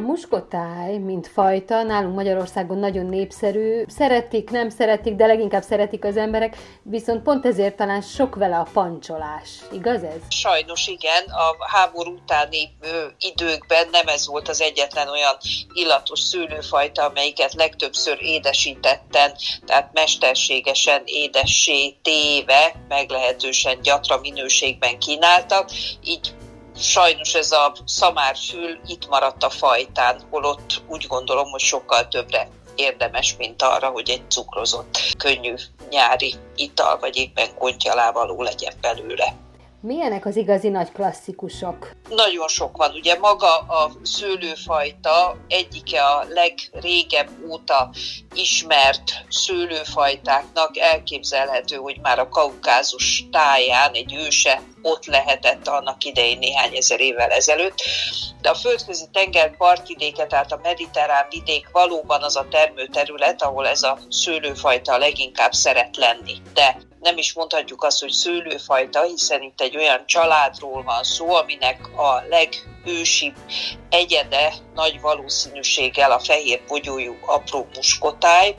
Muskotáj, 0.00 0.98
mint 0.98 1.26
fajta, 1.26 1.82
nálunk 1.82 2.14
Magyarországon 2.14 2.78
nagyon 2.78 3.06
népszerű. 3.06 3.84
Szeretik, 3.88 4.50
nem 4.50 4.68
szeretik, 4.68 5.14
de 5.14 5.26
leginkább 5.26 5.62
szeretik 5.62 6.04
az 6.04 6.16
emberek, 6.16 6.56
viszont 6.82 7.22
pont 7.22 7.46
ezért 7.46 7.76
talán 7.76 8.00
sok 8.00 8.34
vele 8.34 8.56
a 8.56 8.66
pancsolás. 8.72 9.48
Igaz 9.72 10.02
ez? 10.02 10.20
Sajnos 10.28 10.86
igen, 10.86 11.24
a 11.26 11.66
háború 11.66 12.12
utáni 12.12 12.70
ö, 12.80 13.06
időkben 13.18 13.88
nem 13.90 14.06
ez 14.06 14.26
volt 14.26 14.48
az 14.48 14.60
egyetlen 14.60 15.08
olyan 15.08 15.36
illatos 15.72 16.20
szőlőfajta, 16.20 17.04
amelyiket 17.04 17.54
legtöbbször 17.54 18.16
édesítetten, 18.20 19.32
tehát 19.66 19.90
mesterségesen 19.92 21.02
édessé 21.04 21.94
téve, 22.02 22.74
meglehetősen 22.88 23.80
gyatra 23.82 24.18
minőségben 24.20 24.98
kínáltak, 24.98 25.70
így 26.04 26.34
sajnos 26.80 27.34
ez 27.34 27.52
a 27.52 27.72
szamárfül 27.84 28.78
itt 28.86 29.08
maradt 29.08 29.42
a 29.42 29.50
fajtán, 29.50 30.20
holott 30.30 30.82
úgy 30.88 31.06
gondolom, 31.08 31.50
hogy 31.50 31.60
sokkal 31.60 32.08
többre 32.08 32.48
érdemes, 32.74 33.36
mint 33.36 33.62
arra, 33.62 33.88
hogy 33.88 34.10
egy 34.10 34.30
cukrozott, 34.30 34.98
könnyű 35.18 35.54
nyári 35.90 36.34
ital, 36.56 36.98
vagy 36.98 37.16
éppen 37.16 37.48
kontyalávaló 37.58 38.42
legyen 38.42 38.74
belőle. 38.80 39.34
Milyenek 39.82 40.26
az 40.26 40.36
igazi 40.36 40.68
nagy 40.68 40.92
klasszikusok? 40.92 41.90
Nagyon 42.08 42.48
sok 42.48 42.76
van. 42.76 42.90
Ugye 42.94 43.18
maga 43.18 43.56
a 43.56 43.90
szőlőfajta 44.02 45.36
egyike 45.48 46.04
a 46.04 46.24
legrégebb 46.28 47.28
óta 47.48 47.90
ismert 48.34 49.24
szőlőfajtáknak 49.28 50.78
elképzelhető, 50.78 51.76
hogy 51.76 51.98
már 52.02 52.18
a 52.18 52.28
kaukázus 52.28 53.24
táján 53.30 53.92
egy 53.92 54.14
őse 54.14 54.62
ott 54.82 55.06
lehetett 55.06 55.68
annak 55.68 56.04
idején 56.04 56.38
néhány 56.38 56.76
ezer 56.76 57.00
évvel 57.00 57.30
ezelőtt. 57.30 57.82
De 58.40 58.48
a 58.48 58.54
földközi 58.54 59.04
tenger 59.12 59.56
partvidéke, 59.56 60.26
tehát 60.26 60.52
a 60.52 60.60
mediterrán 60.62 61.26
vidék 61.30 61.68
valóban 61.72 62.22
az 62.22 62.36
a 62.36 62.46
termőterület, 62.50 63.42
ahol 63.42 63.66
ez 63.66 63.82
a 63.82 63.98
szőlőfajta 64.08 64.98
leginkább 64.98 65.52
szeret 65.52 65.96
lenni. 65.96 66.36
De 66.54 66.76
nem 67.00 67.16
is 67.16 67.32
mondhatjuk 67.32 67.84
azt, 67.84 68.00
hogy 68.00 68.10
szőlőfajta, 68.10 69.02
hiszen 69.02 69.42
itt 69.42 69.60
egy 69.60 69.76
olyan 69.76 70.06
családról 70.06 70.82
van 70.82 71.02
szó, 71.02 71.34
aminek 71.34 71.80
a 71.96 72.22
legősibb 72.28 73.34
egyede 73.90 74.52
nagy 74.74 75.00
valószínűséggel 75.00 76.12
a 76.12 76.18
fehér 76.18 76.60
bogyójú 76.68 77.16
apró 77.26 77.66
muskotáj, 77.74 78.54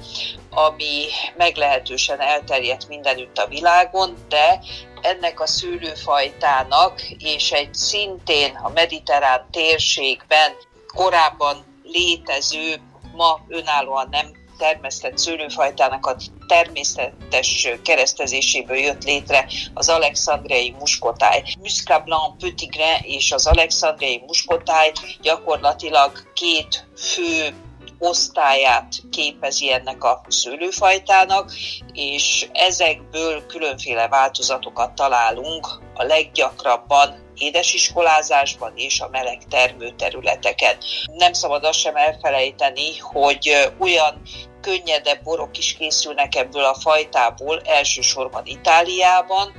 ami 0.50 1.06
meglehetősen 1.38 2.20
elterjedt 2.20 2.88
mindenütt 2.88 3.38
a 3.38 3.48
világon, 3.48 4.26
de 4.30 4.60
ennek 5.02 5.40
a 5.40 5.48
szőlőfajtának 5.48 7.02
és 7.18 7.52
egy 7.52 7.74
szintén 7.74 8.56
a 8.56 8.70
mediterrán 8.70 9.48
térségben 9.52 10.52
korábban 10.94 11.80
létező, 11.84 12.82
ma 13.16 13.40
önállóan 13.48 14.08
nem 14.12 14.40
termesztett 14.58 15.18
szőlőfajtának 15.18 16.06
a 16.06 16.16
természetes 16.48 17.68
keresztezéséből 17.84 18.78
jött 18.78 19.04
létre 19.04 19.48
az 19.74 19.90
alexandriai 19.90 20.76
muskotáj. 20.80 21.44
Muscat 21.60 22.04
Blanc, 22.04 22.44
Petit 22.44 22.72
Grain 22.72 23.02
és 23.04 23.32
az 23.32 23.48
alexandriai 23.48 24.24
muskotáj 24.28 24.92
gyakorlatilag 25.22 26.32
két 26.34 26.88
fő 26.98 27.54
osztályát 28.02 28.94
képezi 29.12 29.74
ennek 29.74 30.04
a 30.04 30.22
szőlőfajtának, 30.28 31.52
és 31.94 32.48
ezekből 32.54 33.46
különféle 33.46 34.08
változatokat 34.08 34.94
találunk 34.94 35.68
a 35.94 36.04
leggyakrabban 36.04 37.34
édesiskolázásban 37.36 38.72
és 38.76 39.00
a 39.00 39.10
meleg 39.12 39.42
termőterületeken. 39.50 40.78
Nem 41.18 41.34
szabad 41.34 41.64
azt 41.64 41.80
sem 41.80 41.96
elfelejteni, 41.96 42.98
hogy 42.98 43.72
olyan 43.80 44.22
könnyedebb 44.62 45.24
borok 45.24 45.58
is 45.58 45.74
készülnek 45.74 46.36
ebből 46.36 46.64
a 46.64 46.80
fajtából, 46.80 47.62
elsősorban 47.66 48.46
Itáliában, 48.46 49.54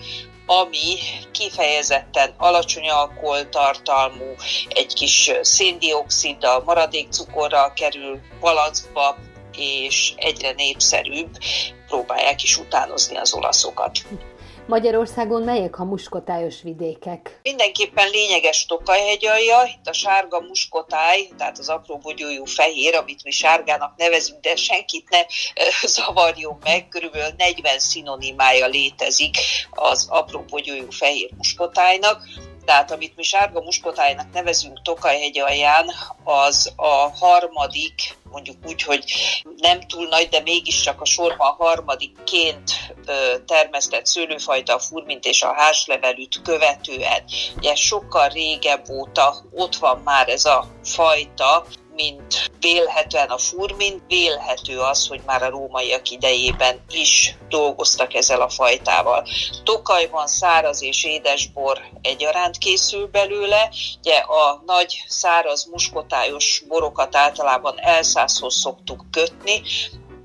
ami 0.61 0.99
kifejezetten 1.33 2.35
alacsony 2.37 2.89
alkoholtartalmú, 2.89 4.35
egy 4.69 4.95
kis 4.95 5.31
széndioksziddal, 5.41 6.63
maradékcukorral 6.65 7.73
kerül 7.73 8.21
palackba, 8.41 9.17
és 9.57 10.13
egyre 10.17 10.53
népszerűbb, 10.53 11.39
próbálják 11.87 12.43
is 12.43 12.57
utánozni 12.57 13.17
az 13.17 13.35
olaszokat. 13.35 13.99
Magyarországon 14.67 15.43
melyek 15.43 15.79
a 15.79 15.85
muskotályos 15.85 16.63
vidékek? 16.63 17.41
Mindenképpen 17.43 18.11
lényeges 18.11 18.67
Tokajhegyalja, 18.67 19.63
itt 19.65 19.87
a 19.87 19.93
sárga 19.93 20.41
muskotáj, 20.41 21.29
tehát 21.39 21.59
az 21.59 21.69
apró 21.69 21.99
bogyójú 21.99 22.45
fehér, 22.45 22.95
amit 22.95 23.25
mi 23.25 23.31
sárgának 23.31 23.97
nevezünk, 23.97 24.41
de 24.41 24.57
senkit 24.57 25.09
ne 25.11 25.19
zavarjon 25.87 26.59
meg, 26.65 26.89
körülbelül 26.89 27.35
40 27.37 27.79
szinonimája 27.79 28.67
létezik 28.67 29.37
az 29.71 30.07
apró 30.11 30.45
bogyójú 30.49 30.91
fehér 30.91 31.31
muskotájnak. 31.37 32.23
Tehát 32.65 32.91
amit 32.91 33.17
mi 33.17 33.23
sárga 33.23 33.61
muskotájnak 33.61 34.33
nevezünk 34.33 34.83
Tokajhegy 34.83 35.39
alján, 35.39 35.91
az 36.25 36.73
a 36.77 37.11
harmadik, 37.19 38.17
mondjuk 38.31 38.57
úgy, 38.67 38.83
hogy 38.83 39.05
nem 39.57 39.81
túl 39.81 40.09
nagy, 40.09 40.29
de 40.29 40.41
mégiscsak 40.41 41.01
a 41.01 41.05
sorban 41.05 41.55
harmadikként 41.59 42.95
termesztett 43.47 44.07
szőlőfajta 44.07 44.75
a 44.75 44.79
furmint 44.79 45.25
és 45.25 45.43
a 45.43 45.55
hárslevelűt 45.55 46.43
követően. 46.43 47.25
Ugye 47.57 47.75
sokkal 47.75 48.29
régebb 48.29 48.89
óta 48.91 49.35
ott 49.51 49.77
van 49.77 50.01
már 50.05 50.29
ez 50.29 50.45
a 50.45 50.67
fajta, 50.85 51.67
mint 51.95 52.51
vélhetően 52.61 53.29
a 53.29 53.39
furmin, 53.39 54.03
vélhető 54.09 54.79
az, 54.79 55.07
hogy 55.07 55.21
már 55.27 55.43
a 55.43 55.51
rómaiak 55.51 56.11
idejében 56.11 56.85
is 56.91 57.37
dolgoztak 57.49 58.15
ezzel 58.15 58.41
a 58.41 58.49
fajtával. 58.49 59.27
Tokajban 59.63 60.27
száraz 60.27 60.83
és 60.83 61.05
édesbor 61.05 61.81
egyaránt 62.03 62.59
készül 62.59 63.07
belőle, 63.07 63.71
ugye 63.99 64.17
a 64.17 64.63
nagy 64.67 65.05
száraz 65.09 65.69
muskotályos 65.71 66.63
borokat 66.69 67.17
általában 67.17 67.81
elszászhoz 67.81 68.55
szoktuk 68.55 69.05
kötni, 69.11 69.63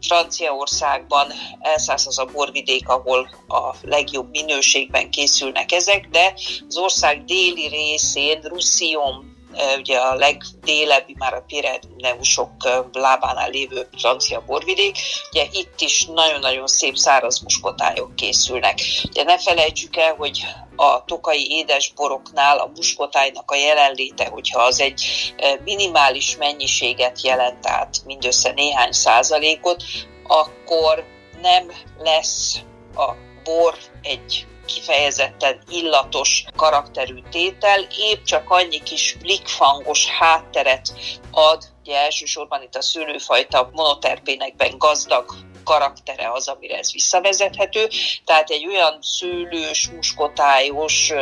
Franciaországban 0.01 1.31
Elszász 1.59 2.05
az 2.05 2.19
a 2.19 2.25
borvidék, 2.25 2.89
ahol 2.89 3.29
a 3.47 3.75
legjobb 3.81 4.29
minőségben 4.29 5.09
készülnek 5.09 5.71
ezek, 5.71 6.07
de 6.11 6.33
az 6.67 6.77
ország 6.77 7.23
déli 7.23 7.67
részén, 7.67 8.41
Roussillon 8.41 9.36
ugye 9.77 9.97
a 9.97 10.15
legdélebbi, 10.15 11.15
már 11.17 11.33
a 11.33 11.43
Pireneusok 11.47 12.51
lábánál 12.91 13.49
lévő 13.49 13.87
francia 13.97 14.43
borvidék, 14.45 14.97
ugye 15.31 15.45
itt 15.51 15.81
is 15.81 16.05
nagyon-nagyon 16.05 16.67
szép 16.67 16.95
száraz 16.95 17.39
muskotályok 17.39 18.15
készülnek. 18.15 18.79
Ugye 19.03 19.23
ne 19.23 19.37
felejtsük 19.37 19.97
el, 19.97 20.15
hogy 20.15 20.45
a 20.75 21.05
tokai 21.05 21.51
édesboroknál 21.51 22.59
a 22.59 22.71
muskotájnak 22.75 23.51
a 23.51 23.55
jelenléte, 23.55 24.25
hogyha 24.25 24.61
az 24.61 24.79
egy 24.79 25.03
minimális 25.63 26.37
mennyiséget 26.37 27.21
jelent, 27.21 27.59
tehát 27.59 27.95
mindössze 28.05 28.51
néhány 28.51 28.91
százalékot, 28.91 29.83
akkor 30.27 31.05
nem 31.41 31.71
lesz 31.99 32.59
a 32.95 33.11
bor 33.43 33.77
egy 34.01 34.45
kifejezetten 34.67 35.61
illatos 35.69 36.45
karakterű 36.55 37.21
tétel, 37.31 37.87
épp 37.97 38.23
csak 38.23 38.49
annyi 38.49 38.83
kis 38.83 39.15
blikfangos 39.21 40.07
hátteret 40.07 40.93
ad, 41.31 41.63
ugye 41.83 41.97
elsősorban 41.97 42.61
itt 42.61 42.75
a 42.75 42.81
szőlőfajta 42.81 43.69
monoterpénekben 43.73 44.77
gazdag 44.77 45.25
karaktere 45.67 46.31
az, 46.31 46.47
amire 46.47 46.77
ez 46.77 46.91
visszavezethető. 46.93 47.87
Tehát 48.25 48.49
egy 48.49 48.67
olyan 48.67 48.97
szőlős, 49.01 49.89
muskotályos, 49.89 51.13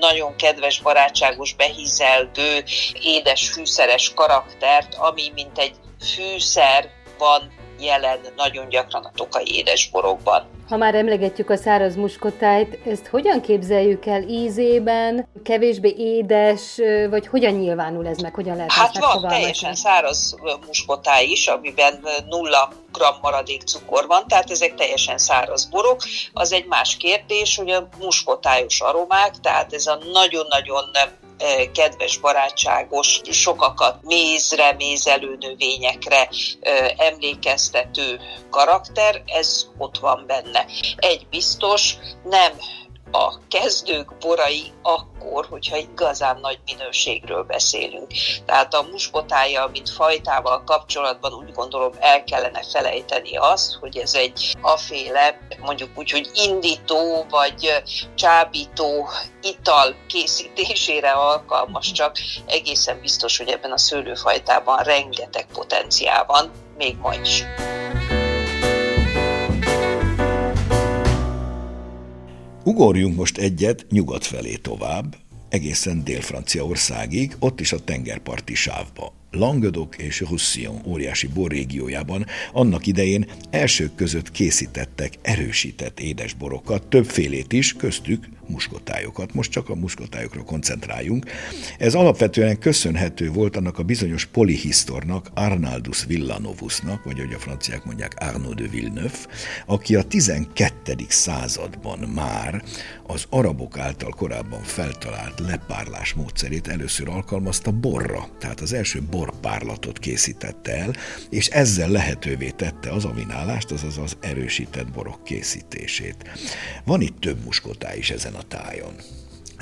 nagyon 0.00 0.36
kedves, 0.36 0.80
barátságos, 0.80 1.54
behízelgő, 1.54 2.64
édes, 3.02 3.48
fűszeres 3.50 4.12
karaktert, 4.14 4.94
ami 4.94 5.30
mint 5.34 5.58
egy 5.58 5.74
fűszer 6.14 6.90
van 7.18 7.61
jelen 7.82 8.18
nagyon 8.36 8.68
gyakran 8.68 9.04
a 9.04 9.10
tokai 9.14 9.56
édesborokban. 9.56 10.44
Ha 10.68 10.76
már 10.76 10.94
emlegetjük 10.94 11.50
a 11.50 11.56
száraz 11.56 11.96
muskotájt, 11.96 12.86
ezt 12.86 13.06
hogyan 13.06 13.40
képzeljük 13.40 14.06
el 14.06 14.22
ízében, 14.22 15.26
kevésbé 15.44 15.94
édes, 15.98 16.80
vagy 17.10 17.26
hogyan 17.26 17.52
nyilvánul 17.54 18.06
ez 18.06 18.18
meg, 18.18 18.34
hogyan 18.34 18.56
lehet 18.56 18.72
Hát 18.72 18.98
van 18.98 19.28
teljesen 19.28 19.74
száraz 19.74 20.36
muskotáj 20.66 21.24
is, 21.24 21.46
amiben 21.46 22.00
nulla 22.28 22.72
gram 22.92 23.14
maradék 23.20 23.62
cukor 23.62 24.06
van, 24.06 24.26
tehát 24.28 24.50
ezek 24.50 24.74
teljesen 24.74 25.18
száraz 25.18 25.64
borok. 25.64 26.02
Az 26.32 26.52
egy 26.52 26.66
más 26.66 26.96
kérdés, 26.96 27.56
hogy 27.56 27.70
a 27.70 27.88
muskotályos 27.98 28.80
aromák, 28.80 29.40
tehát 29.40 29.72
ez 29.72 29.86
a 29.86 29.98
nagyon-nagyon 30.12 30.84
kedves, 31.74 32.16
barátságos, 32.18 33.20
sokakat 33.30 33.96
mézre, 34.02 34.72
mézelő 34.72 35.36
növényekre 35.40 36.28
emlékeztető 36.96 38.20
karakter, 38.50 39.22
ez 39.26 39.66
ott 39.78 39.98
van 39.98 40.24
benne. 40.26 40.66
Egy 40.96 41.26
biztos, 41.30 41.94
nem 42.24 42.52
a 43.12 43.32
kezdők 43.48 44.16
borai 44.18 44.72
akkor, 44.82 45.46
hogyha 45.50 45.76
igazán 45.76 46.38
nagy 46.40 46.58
minőségről 46.64 47.42
beszélünk. 47.42 48.06
Tehát 48.46 48.74
a 48.74 48.86
muskotája, 48.90 49.68
mint 49.72 49.90
fajtával 49.90 50.62
kapcsolatban 50.64 51.32
úgy 51.32 51.52
gondolom 51.52 51.92
el 51.98 52.24
kellene 52.24 52.62
felejteni 52.72 53.36
azt, 53.36 53.74
hogy 53.74 53.96
ez 53.96 54.14
egy 54.14 54.56
aféle, 54.60 55.38
mondjuk 55.60 55.90
úgy, 55.94 56.10
hogy 56.10 56.30
indító 56.34 57.26
vagy 57.30 57.82
csábító 58.14 59.08
ital 59.42 59.94
készítésére 60.06 61.10
alkalmas, 61.10 61.92
csak 61.92 62.16
egészen 62.46 63.00
biztos, 63.00 63.38
hogy 63.38 63.48
ebben 63.48 63.72
a 63.72 63.78
szőlőfajtában 63.78 64.78
rengeteg 64.78 65.46
potenciál 65.52 66.24
van, 66.24 66.50
még 66.76 66.96
ma 66.96 67.14
is. 67.14 67.44
Ugorjunk 72.64 73.16
most 73.16 73.38
egyet 73.38 73.86
nyugat 73.90 74.24
felé 74.24 74.54
tovább, 74.54 75.16
egészen 75.48 76.04
Dél-Franciaországig, 76.04 77.36
ott 77.38 77.60
is 77.60 77.72
a 77.72 77.84
tengerparti 77.84 78.54
sávba. 78.54 79.12
Languedoc 79.32 79.98
és 79.98 80.20
Roussillon 80.20 80.80
óriási 80.86 81.26
borrégiójában 81.26 82.26
annak 82.52 82.86
idején 82.86 83.26
elsők 83.50 83.94
között 83.94 84.30
készítettek 84.30 85.18
erősített 85.22 86.00
édesborokat, 86.00 86.86
többfélét 86.86 87.52
is, 87.52 87.72
köztük 87.72 88.24
muskotályokat. 88.52 89.34
Most 89.34 89.50
csak 89.50 89.68
a 89.68 89.74
muskotályokra 89.74 90.42
koncentráljunk. 90.42 91.26
Ez 91.78 91.94
alapvetően 91.94 92.58
köszönhető 92.58 93.30
volt 93.30 93.56
annak 93.56 93.78
a 93.78 93.82
bizonyos 93.82 94.24
polihisztornak, 94.24 95.30
Arnaldus 95.34 96.04
Villanovusnak, 96.04 97.04
vagy 97.04 97.18
ahogy 97.18 97.34
a 97.34 97.38
franciák 97.38 97.84
mondják, 97.84 98.14
Arnaud 98.18 98.60
de 98.60 98.68
Villeneuve, 98.68 99.18
aki 99.66 99.94
a 99.94 100.02
12. 100.02 100.96
században 101.08 101.98
már 101.98 102.62
az 103.06 103.26
arabok 103.30 103.78
által 103.78 104.10
korábban 104.10 104.62
feltalált 104.62 105.40
lepárlás 105.40 106.12
módszerét 106.12 106.68
először 106.68 107.08
alkalmazta 107.08 107.70
borra. 107.70 108.28
Tehát 108.38 108.60
az 108.60 108.72
első 108.72 109.02
borpárlatot 109.22 109.98
készítette 109.98 110.76
el, 110.76 110.94
és 111.30 111.46
ezzel 111.46 111.88
lehetővé 111.88 112.50
tette 112.50 112.90
az 112.90 113.04
avinálást, 113.04 113.70
azaz 113.70 113.98
az 113.98 114.16
erősített 114.20 114.92
borok 114.92 115.24
készítését. 115.24 116.16
Van 116.84 117.00
itt 117.00 117.20
több 117.20 117.44
muskotály 117.44 117.98
is 117.98 118.10
ezen 118.10 118.34
a 118.34 118.42
tájon 118.42 118.94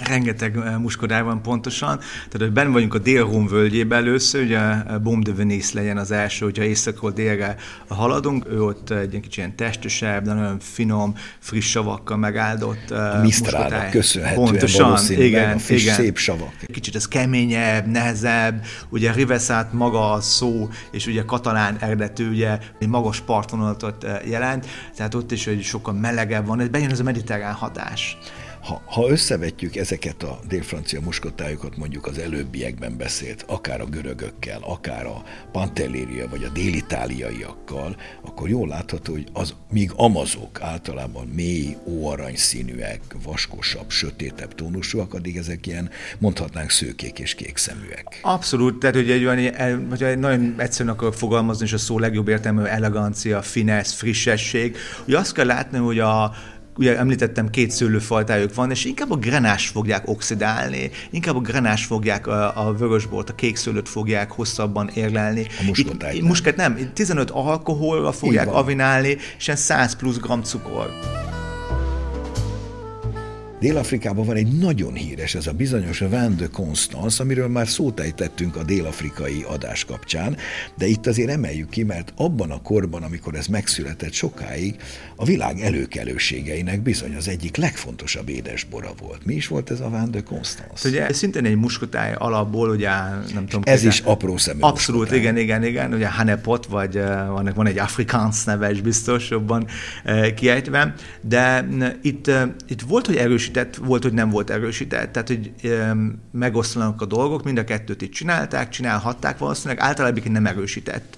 rengeteg 0.07 0.57
eh, 0.57 0.79
muskodály 0.79 1.23
van 1.23 1.43
pontosan. 1.43 1.99
Tehát, 1.99 2.39
hogy 2.39 2.53
benne 2.53 2.71
vagyunk 2.71 2.95
a 2.95 2.99
Dél-Róm 2.99 3.47
völgyében 3.47 3.99
először, 3.99 4.43
ugye 4.43 4.59
eh, 4.59 4.99
Bom 5.03 5.23
de 5.23 5.33
Venice 5.35 5.71
legyen 5.75 5.97
az 5.97 6.11
első, 6.11 6.45
hogyha 6.45 6.63
északról 6.63 7.11
délre 7.11 7.57
haladunk, 7.89 8.47
ő 8.51 8.63
ott 8.63 8.91
egy 8.91 9.11
kicsit 9.11 9.37
ilyen 9.37 9.57
testesebb, 9.57 10.25
de 10.25 10.33
nagyon 10.33 10.59
finom, 10.61 11.15
friss 11.39 11.71
savakkal 11.71 12.17
megáldott 12.17 12.91
eh, 12.91 13.23
A 13.87 13.89
köszönhetően 13.91 14.45
pontosan, 14.45 14.99
igen, 15.09 15.55
a 15.55 15.59
friss, 15.59 15.83
igen. 15.83 15.95
szép 15.95 16.17
savak. 16.17 16.53
Kicsit 16.73 16.95
ez 16.95 17.09
keményebb, 17.09 17.87
nehezebb, 17.87 18.65
ugye 18.89 19.13
Riveszát 19.13 19.73
maga 19.73 20.13
a 20.13 20.21
szó, 20.21 20.69
és 20.91 21.07
ugye 21.07 21.25
katalán 21.25 21.77
eredetű, 21.81 22.31
ugye 22.31 22.59
egy 22.79 22.89
magas 22.89 23.21
partvonalatot 23.21 24.07
jelent, 24.25 24.67
tehát 24.97 25.15
ott 25.15 25.33
is 25.33 25.45
hogy 25.45 25.63
sokkal 25.63 25.95
melegebb 25.95 26.47
van, 26.47 26.61
ez 26.61 26.69
bejön 26.69 26.91
ez 26.91 27.01
a 27.01 27.03
mediterrán 27.03 27.55
hatás. 27.55 28.19
Ha, 28.61 28.83
ha 28.87 29.09
összevetjük 29.09 29.77
ezeket 29.77 30.23
a 30.23 30.39
délfrancia 30.49 31.01
muskotályokat 31.01 31.77
mondjuk 31.77 32.07
az 32.07 32.19
előbbiekben 32.19 32.97
beszélt, 32.97 33.45
akár 33.49 33.81
a 33.81 33.87
görögökkel, 33.87 34.61
akár 34.63 35.07
a 35.07 35.23
pantelléria 35.53 36.29
vagy 36.29 36.45
a 36.45 36.49
délitáliaiakkal, 36.49 37.97
akkor 38.23 38.49
jól 38.49 38.69
látható, 38.69 39.13
hogy 39.13 39.27
az, 39.33 39.55
míg 39.71 39.93
amazok 39.97 40.61
általában 40.61 41.27
mély, 41.27 41.77
óarany 41.85 42.37
színűek, 42.37 43.01
vaskosabb, 43.25 43.91
sötétebb 43.91 44.55
tónusúak, 44.55 45.15
addig 45.15 45.37
ezek 45.37 45.67
ilyen, 45.67 45.91
mondhatnánk 46.19 46.71
szőkék 46.71 47.19
és 47.19 47.35
kék 47.35 47.57
szeműek. 47.57 48.19
Abszolút, 48.23 48.79
tehát 48.79 48.97
hogy 48.97 49.11
egy 49.11 49.25
olyan, 49.25 49.89
hogy 49.89 50.03
egy 50.03 50.19
nagyon 50.19 50.55
egyszerűen 50.59 50.95
akarok 50.95 51.15
fogalmazni, 51.15 51.65
és 51.65 51.73
a 51.73 51.79
szó 51.79 51.99
legjobb 51.99 52.29
értelmű 52.29 52.63
elegancia, 52.63 53.43
finesz, 53.43 53.93
frissesség. 53.93 54.77
Ugye 55.07 55.19
azt 55.19 55.33
kell 55.33 55.47
látni, 55.47 55.79
hogy 55.79 55.99
a 55.99 56.33
ugye 56.77 56.99
említettem, 56.99 57.51
két 57.51 57.71
szőlőfajtájuk 57.71 58.55
van, 58.55 58.71
és 58.71 58.85
inkább 58.85 59.11
a 59.11 59.17
grenás 59.17 59.69
fogják 59.69 60.09
oxidálni, 60.09 60.91
inkább 61.11 61.37
a 61.37 61.41
grenás 61.41 61.85
fogják 61.85 62.27
a, 62.27 62.67
a 62.67 62.73
vörösbort, 62.73 63.31
a 63.31 63.35
kék 63.35 63.57
szőlőt 63.57 63.89
fogják 63.89 64.31
hosszabban 64.31 64.89
érlelni. 64.95 65.47
A 65.61 65.65
muskotát 65.67 66.13
nem. 66.13 66.25
Musket 66.25 66.57
nem, 66.57 66.91
15 66.95 67.31
alkoholra 67.31 68.13
fogják 68.13 68.53
avinálni, 68.53 69.17
és 69.39 69.51
100 69.55 69.97
plusz 69.97 70.17
gram 70.17 70.43
cukor. 70.43 70.91
Dél-Afrikában 73.61 74.27
van 74.27 74.37
egy 74.37 74.59
nagyon 74.59 74.95
híres, 74.95 75.35
ez 75.35 75.47
a 75.47 75.53
bizonyos 75.53 75.99
Vin 75.99 76.37
de 76.37 76.47
Constance, 76.53 77.23
amiről 77.23 77.49
már 77.49 77.69
szót 77.69 78.01
ejtettünk 78.01 78.57
a 78.57 78.63
dél-afrikai 78.63 79.45
adás 79.49 79.85
kapcsán, 79.85 80.37
de 80.75 80.87
itt 80.87 81.07
azért 81.07 81.31
emeljük 81.31 81.71
ki, 81.71 81.83
mert 81.83 82.13
abban 82.17 82.51
a 82.51 82.63
korban, 82.63 83.03
amikor 83.03 83.35
ez 83.35 83.47
megszületett 83.47 84.13
sokáig, 84.13 84.77
a 85.17 85.25
világ 85.25 85.61
előkelőségeinek 85.61 86.81
bizony 86.83 87.15
az 87.15 87.29
egyik 87.29 87.57
legfontosabb 87.57 88.29
édesbora 88.29 88.91
volt. 89.01 89.25
Mi 89.25 89.35
is 89.35 89.47
volt 89.47 89.71
ez 89.71 89.81
a 89.81 89.89
Vin 89.91 90.11
de 90.11 90.23
Constance? 90.23 90.89
Ugye 90.89 91.07
ez 91.07 91.17
szintén 91.17 91.45
egy 91.45 91.57
muskotály 91.57 92.15
alapból, 92.19 92.69
ugye 92.69 92.91
nem 93.35 93.47
tudom. 93.47 93.63
Ez 93.65 93.75
kézen. 93.75 93.91
is 93.91 94.01
apró 94.01 94.37
szemű 94.37 94.61
Abszolút, 94.61 95.01
muskotály. 95.01 95.23
igen, 95.23 95.37
igen, 95.37 95.65
igen. 95.65 95.95
Ugye 95.95 96.11
Hanepot, 96.11 96.67
vagy 96.67 96.95
van, 97.29 97.53
van 97.55 97.67
egy 97.67 97.79
afrikáns 97.79 98.45
neve 98.45 98.71
is 98.71 98.81
biztos 98.81 99.31
jobban 99.31 99.67
kiejtve, 100.35 100.95
de 101.21 101.69
itt, 102.03 102.31
itt 102.69 102.81
volt, 102.81 103.07
hogy 103.07 103.17
erős 103.17 103.50
erősített, 103.57 103.87
volt, 103.87 104.03
hogy 104.03 104.13
nem 104.13 104.31
volt 104.31 104.51
erősített, 104.51 105.13
tehát 105.13 105.29
hogy 105.29 105.53
megoszlanak 106.33 107.01
a 107.01 107.07
dolgok, 107.07 107.45
mind 107.45 107.59
a 107.59 107.65
kettőt 107.65 108.03
itt 108.03 108.13
csinálták, 108.13 108.69
csinálhatták 108.69 109.39
valószínűleg, 109.39 109.81
általában 109.81 110.23
nem 110.33 110.47
erősített. 110.47 111.17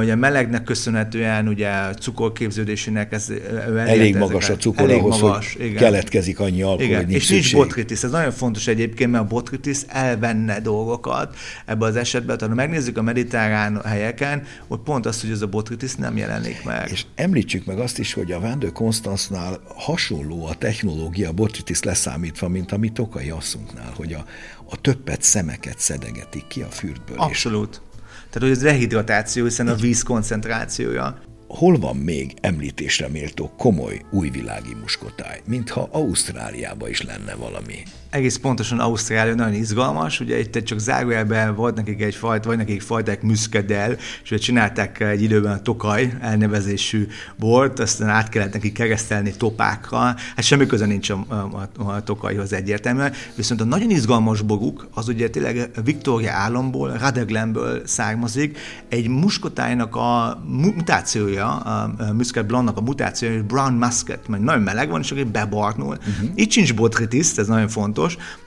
Ugye 0.00 0.14
melegnek 0.14 0.64
köszönhetően, 0.64 1.48
ugye 1.48 1.70
cukorképződésének 2.00 3.12
ez 3.12 3.32
elég 3.76 4.16
magas 4.16 4.48
a 4.48 4.56
cukor 4.56 4.90
elég 4.90 5.00
ahhoz, 5.00 5.20
magas, 5.20 5.52
hogy 5.52 5.64
igen. 5.64 5.76
keletkezik 5.76 6.40
annyi 6.40 6.62
alkohol, 6.62 6.84
igen. 6.84 6.96
hogy 6.96 7.06
nincs 7.06 7.22
És 7.22 7.28
nincs 7.28 7.52
botritis, 7.52 8.02
ez 8.02 8.10
nagyon 8.10 8.32
fontos 8.32 8.66
egyébként, 8.66 9.10
mert 9.10 9.24
a 9.24 9.26
botritis 9.26 9.78
elvenne 9.88 10.60
dolgokat 10.60 11.36
ebbe 11.66 11.86
az 11.86 11.96
esetben, 11.96 12.38
tehát 12.38 12.54
ha 12.54 12.60
megnézzük 12.60 12.98
a 12.98 13.02
mediterrán 13.02 13.80
helyeken, 13.84 14.42
hogy 14.68 14.78
pont 14.78 15.06
az, 15.06 15.20
hogy 15.20 15.30
ez 15.30 15.42
a 15.42 15.46
botritis 15.46 15.94
nem 15.94 16.16
jelenik 16.16 16.64
meg. 16.64 16.88
És 16.90 17.04
említsük 17.14 17.64
meg 17.64 17.78
azt 17.78 17.98
is, 17.98 18.12
hogy 18.12 18.32
a 18.32 18.40
Vendő 18.40 18.68
Konstanznál 18.68 19.60
hasonló 19.76 20.46
a 20.46 20.54
technológia 20.54 21.32
a 21.50 21.52
botritis 21.52 21.82
leszámítva, 21.82 22.48
mint 22.48 22.72
a 22.72 22.76
mi 22.76 22.88
tokai 22.88 23.30
asszunknál, 23.30 23.92
hogy 23.96 24.12
a, 24.12 24.26
a 24.64 24.80
többet 24.80 25.22
szemeket 25.22 25.78
szedegetik 25.78 26.46
ki 26.46 26.62
a 26.62 26.66
fürdből. 26.66 27.18
Abszolút. 27.18 27.80
Tehát, 28.12 28.48
hogy 28.48 28.50
ez 28.50 28.62
rehidratáció, 28.62 29.44
hiszen 29.44 29.68
a 29.68 29.74
víz 29.74 30.02
koncentrációja 30.02 31.18
hol 31.48 31.78
van 31.78 31.96
még 31.96 32.34
említésre 32.40 33.08
méltó 33.08 33.52
komoly 33.56 34.00
újvilági 34.10 34.74
muskotáj, 34.74 35.40
mintha 35.46 35.88
Ausztráliában 35.92 36.88
is 36.88 37.02
lenne 37.02 37.34
valami? 37.34 37.82
Egész 38.10 38.36
pontosan 38.36 38.78
Ausztrália 38.78 39.34
nagyon 39.34 39.54
izgalmas, 39.54 40.20
ugye 40.20 40.38
itt 40.38 40.64
csak 40.64 40.78
zárójelben 40.78 41.54
volt 41.54 41.74
nekik 41.74 42.02
egy 42.02 42.14
fajta, 42.14 42.48
vagy 42.48 42.56
nekik 42.56 42.80
fajták 42.80 43.22
müszkedel, 43.22 43.92
és 44.22 44.30
ugye 44.30 44.40
csinálták 44.40 45.00
egy 45.00 45.22
időben 45.22 45.52
a 45.52 45.62
Tokaj 45.62 46.12
elnevezésű 46.20 47.06
bort, 47.36 47.78
aztán 47.78 48.08
át 48.08 48.28
kellett 48.28 48.52
neki 48.52 48.72
keresztelni 48.72 49.32
topákra, 49.36 49.98
hát 49.98 50.42
semmi 50.42 50.66
köze 50.66 50.86
nincs 50.86 51.10
a, 51.10 51.24
a, 51.28 51.82
a 51.82 52.02
Tokajhoz 52.02 52.52
egyértelműen, 52.52 53.12
viszont 53.36 53.60
a 53.60 53.64
nagyon 53.64 53.90
izgalmas 53.90 54.42
boruk 54.42 54.88
az 54.94 55.08
ugye 55.08 55.30
tényleg 55.30 55.70
Victoria 55.84 56.32
államból, 56.32 56.96
Radeglenből 57.00 57.82
származik, 57.86 58.58
egy 58.88 59.08
muskotájnak 59.08 59.96
a 59.96 60.42
mutációja 60.46 61.56
a 61.56 61.94
Muscat 62.12 62.46
Blondnak 62.46 62.76
a 62.76 62.80
mutációja, 62.80 63.42
brown 63.42 63.72
muscat, 63.72 64.28
mert 64.28 64.42
nagyon 64.42 64.62
meleg 64.62 64.90
van, 64.90 65.00
és 65.00 65.10
akkor 65.10 65.26
bebarnul. 65.26 65.96
Uh-huh. 65.98 66.30
Itt 66.34 66.50
sincs 66.50 66.74
botritis, 66.74 67.36
ez 67.36 67.46
nagyon 67.46 67.68
fontos, 67.68 67.98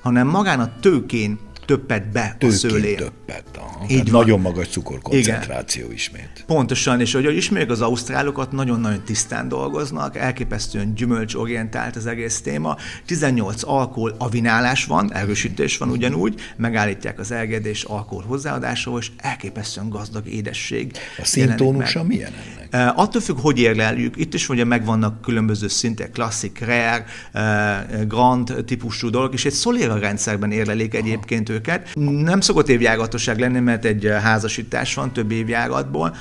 hanem 0.01 0.27
magán 0.27 0.59
a 0.59 0.71
tőkén 0.79 1.39
többet 1.65 2.11
be 2.11 2.35
Tőkén 2.39 2.55
a 2.55 2.59
szőlén. 2.59 2.95
többet, 2.95 3.43
aha. 3.57 3.85
Így 3.89 4.11
van. 4.11 4.21
Nagyon 4.21 4.39
magas 4.39 4.67
cukorkoncentráció 4.67 5.83
Igen. 5.83 5.95
ismét. 5.95 6.43
Pontosan, 6.47 6.99
és 6.99 7.13
hogy 7.13 7.35
ismerjük 7.35 7.69
az 7.69 7.81
ausztrálokat, 7.81 8.51
nagyon-nagyon 8.51 9.03
tisztán 9.05 9.47
dolgoznak, 9.47 10.17
elképesztően 10.17 10.93
gyümölcsorientált 10.93 11.95
az 11.95 12.05
egész 12.05 12.41
téma. 12.41 12.77
18 13.05 13.63
alkohol 13.63 14.15
avinálás 14.17 14.85
van, 14.85 15.13
erősítés 15.13 15.77
van 15.77 15.89
ugyanúgy, 15.89 16.41
megállítják 16.55 17.19
az 17.19 17.31
elgedés 17.31 17.83
alkohol 17.83 18.23
hozzáadásával, 18.27 18.99
és 18.99 19.11
elképesztően 19.17 19.89
gazdag 19.89 20.27
édesség. 20.27 20.91
A 21.17 21.25
szintónusa 21.25 22.03
milyen 22.03 22.31
ennek? 22.33 22.91
Uh, 22.91 22.99
attól 22.99 23.21
függ, 23.21 23.39
hogy 23.39 23.59
érleljük. 23.59 24.17
Itt 24.17 24.33
is 24.33 24.49
ugye 24.49 24.63
megvannak 24.63 25.21
különböző 25.21 25.67
szintek, 25.67 26.11
klasszik, 26.11 26.59
rare, 26.59 27.05
uh, 27.33 28.05
grand 28.07 28.53
típusú 28.65 29.09
dolgok, 29.09 29.33
és 29.33 29.45
egy 29.45 29.51
szoléra 29.51 29.97
rendszerben 29.99 30.51
érlelik 30.51 30.93
egyébként 30.93 31.52
őket. 31.53 31.89
Nem 32.23 32.41
szokott 32.41 32.69
évjáratosság 32.69 33.39
lenni, 33.39 33.59
mert 33.59 33.85
egy 33.85 34.11
házasítás 34.21 34.93
van 34.93 35.13
több 35.13 35.31
évjáratból, 35.31 36.15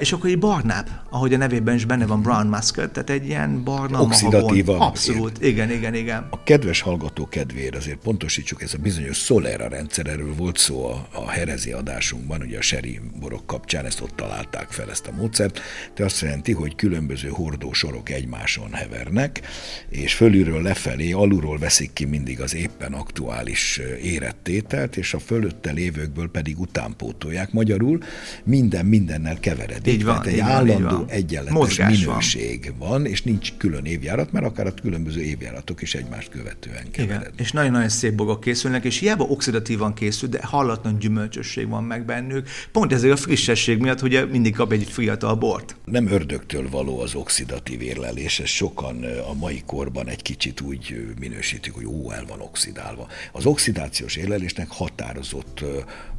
és 0.00 0.12
akkor 0.12 0.30
egy 0.30 0.38
barnább, 0.38 0.88
ahogy 1.10 1.34
a 1.34 1.36
nevében 1.36 1.74
is 1.74 1.84
benne 1.84 2.06
van 2.06 2.22
brown 2.22 2.46
muscat, 2.46 2.90
tehát 2.90 3.10
egy 3.10 3.26
ilyen 3.26 3.64
barna 3.64 4.00
Oxidatíva. 4.00 4.78
Abszolút, 4.78 5.42
igen, 5.42 5.70
igen, 5.70 5.94
igen. 5.94 6.26
A 6.30 6.42
kedves 6.42 6.80
hallgató 6.80 7.28
kedvéért 7.28 7.76
azért 7.76 7.98
pontosítsuk, 7.98 8.62
ez 8.62 8.74
a 8.74 8.78
bizonyos 8.78 9.16
Solera 9.16 9.68
rendszer, 9.68 10.06
erről 10.06 10.34
volt 10.34 10.56
szó 10.56 10.86
a, 10.86 11.06
a 11.12 11.30
herezi 11.30 11.72
adásunkban, 11.72 12.40
ugye 12.40 12.58
a 12.58 12.62
seri 12.62 13.00
borok 13.20 13.46
kapcsán 13.46 13.84
ezt 13.84 14.00
ott 14.00 14.16
találták 14.16 14.70
fel 14.70 14.90
ezt 14.90 15.06
a 15.06 15.12
módszert, 15.12 15.60
de 15.94 16.04
azt 16.04 16.20
jelenti, 16.20 16.52
hogy 16.52 16.74
különböző 16.74 17.28
hordósorok 17.28 18.10
egymáson 18.10 18.72
hevernek, 18.72 19.40
és 19.88 20.14
fölülről 20.14 20.62
lefelé, 20.62 21.12
alulról 21.12 21.58
veszik 21.58 21.92
ki 21.92 22.04
mindig 22.04 22.40
az 22.40 22.54
éppen 22.54 22.92
aktuális 22.92 23.80
érettételt, 24.02 24.96
és 24.96 25.14
a 25.14 25.18
fölötte 25.18 25.72
lévőkből 25.72 26.30
pedig 26.30 26.60
utánpótolják. 26.60 27.52
Magyarul 27.52 27.98
minden 28.44 28.86
mindennel 28.86 29.38
kever 29.40 29.65
keveredék. 29.66 29.94
Így 29.94 30.04
van, 30.04 30.14
Tehát 30.14 30.26
egy 30.26 30.34
így 30.34 30.40
állandó 30.40 30.96
van, 30.96 31.04
egyenletes 31.08 31.54
Mozgás 31.58 32.04
minőség 32.04 32.72
van. 32.78 32.88
van, 32.88 33.06
és 33.06 33.22
nincs 33.22 33.52
külön 33.56 33.84
évjárat, 33.84 34.32
mert 34.32 34.46
akár 34.46 34.66
a 34.66 34.74
különböző 34.82 35.20
évjáratok 35.20 35.82
is 35.82 35.94
egymást 35.94 36.28
követően 36.28 36.90
keverednek. 36.90 37.32
És 37.36 37.52
nagyon-nagyon 37.52 37.88
szép 37.88 38.14
bogok 38.14 38.40
készülnek, 38.40 38.84
és 38.84 38.98
hiába 38.98 39.24
oxidatívan 39.24 39.94
készül, 39.94 40.28
de 40.28 40.38
hallatlan 40.42 40.98
gyümölcsösség 40.98 41.68
van 41.68 41.84
meg 41.84 42.04
bennük. 42.04 42.48
Pont 42.72 42.92
ezért 42.92 43.12
a 43.12 43.16
frissesség 43.16 43.78
miatt, 43.78 44.00
hogy 44.00 44.28
mindig 44.30 44.54
kap 44.54 44.72
egy 44.72 44.88
fiatal 44.90 45.34
bort. 45.34 45.76
Nem 45.84 46.08
ördögtől 46.08 46.68
való 46.70 47.00
az 47.00 47.14
oxidatív 47.14 47.82
érlelés, 47.82 48.40
ez 48.40 48.48
sokan 48.48 49.04
a 49.30 49.34
mai 49.34 49.62
korban 49.66 50.08
egy 50.08 50.22
kicsit 50.22 50.60
úgy 50.60 51.14
minősítik, 51.20 51.72
hogy 51.72 51.84
ó, 51.84 52.12
el 52.12 52.24
van 52.28 52.40
oxidálva. 52.40 53.06
Az 53.32 53.46
oxidációs 53.46 54.16
érlelésnek 54.16 54.68
határozott 54.70 55.64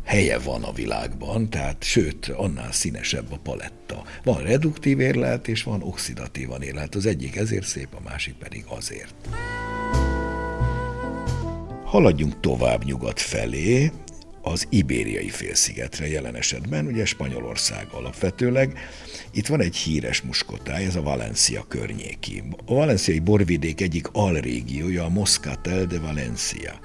helye 0.08 0.38
van 0.38 0.63
a 0.63 0.72
világban, 0.72 1.50
tehát 1.50 1.84
sőt, 1.84 2.28
annál 2.28 2.72
színesebb 2.72 3.32
a 3.32 3.39
paletta. 3.43 4.04
Van 4.24 4.41
reduktív 4.41 5.00
érlelt, 5.00 5.48
és 5.48 5.63
van 5.63 5.82
oxidatívan 5.82 6.62
érlelt. 6.62 6.96
Az 6.96 7.06
egyik 7.06 7.36
ezért 7.36 7.65
szép, 7.65 7.88
a 7.96 8.10
másik 8.10 8.34
pedig 8.34 8.63
azért. 8.67 9.15
Haladjunk 11.84 12.39
tovább 12.39 12.84
nyugat 12.84 13.20
felé, 13.20 13.91
az 14.41 14.67
ibériai 14.70 15.30
félszigetre 15.30 16.08
jelen 16.08 16.36
esetben, 16.36 16.86
ugye 16.86 17.06
Spanyolország 17.06 17.88
alapvetőleg. 17.91 18.80
Itt 19.32 19.48
van 19.48 19.62
egy 19.62 19.76
híres 19.76 20.22
muskotáj, 20.22 20.86
ez 20.86 20.96
a 20.96 21.02
Valencia 21.02 21.65
környéki. 21.67 22.43
A 22.65 22.74
valenciai 22.74 23.20
borvidék 23.20 23.82
egyik 23.82 24.08
alrégiója, 24.12 25.04
a 25.04 25.10
Moscatel 25.10 25.86
de 25.86 26.00
Valencia. 26.00 26.80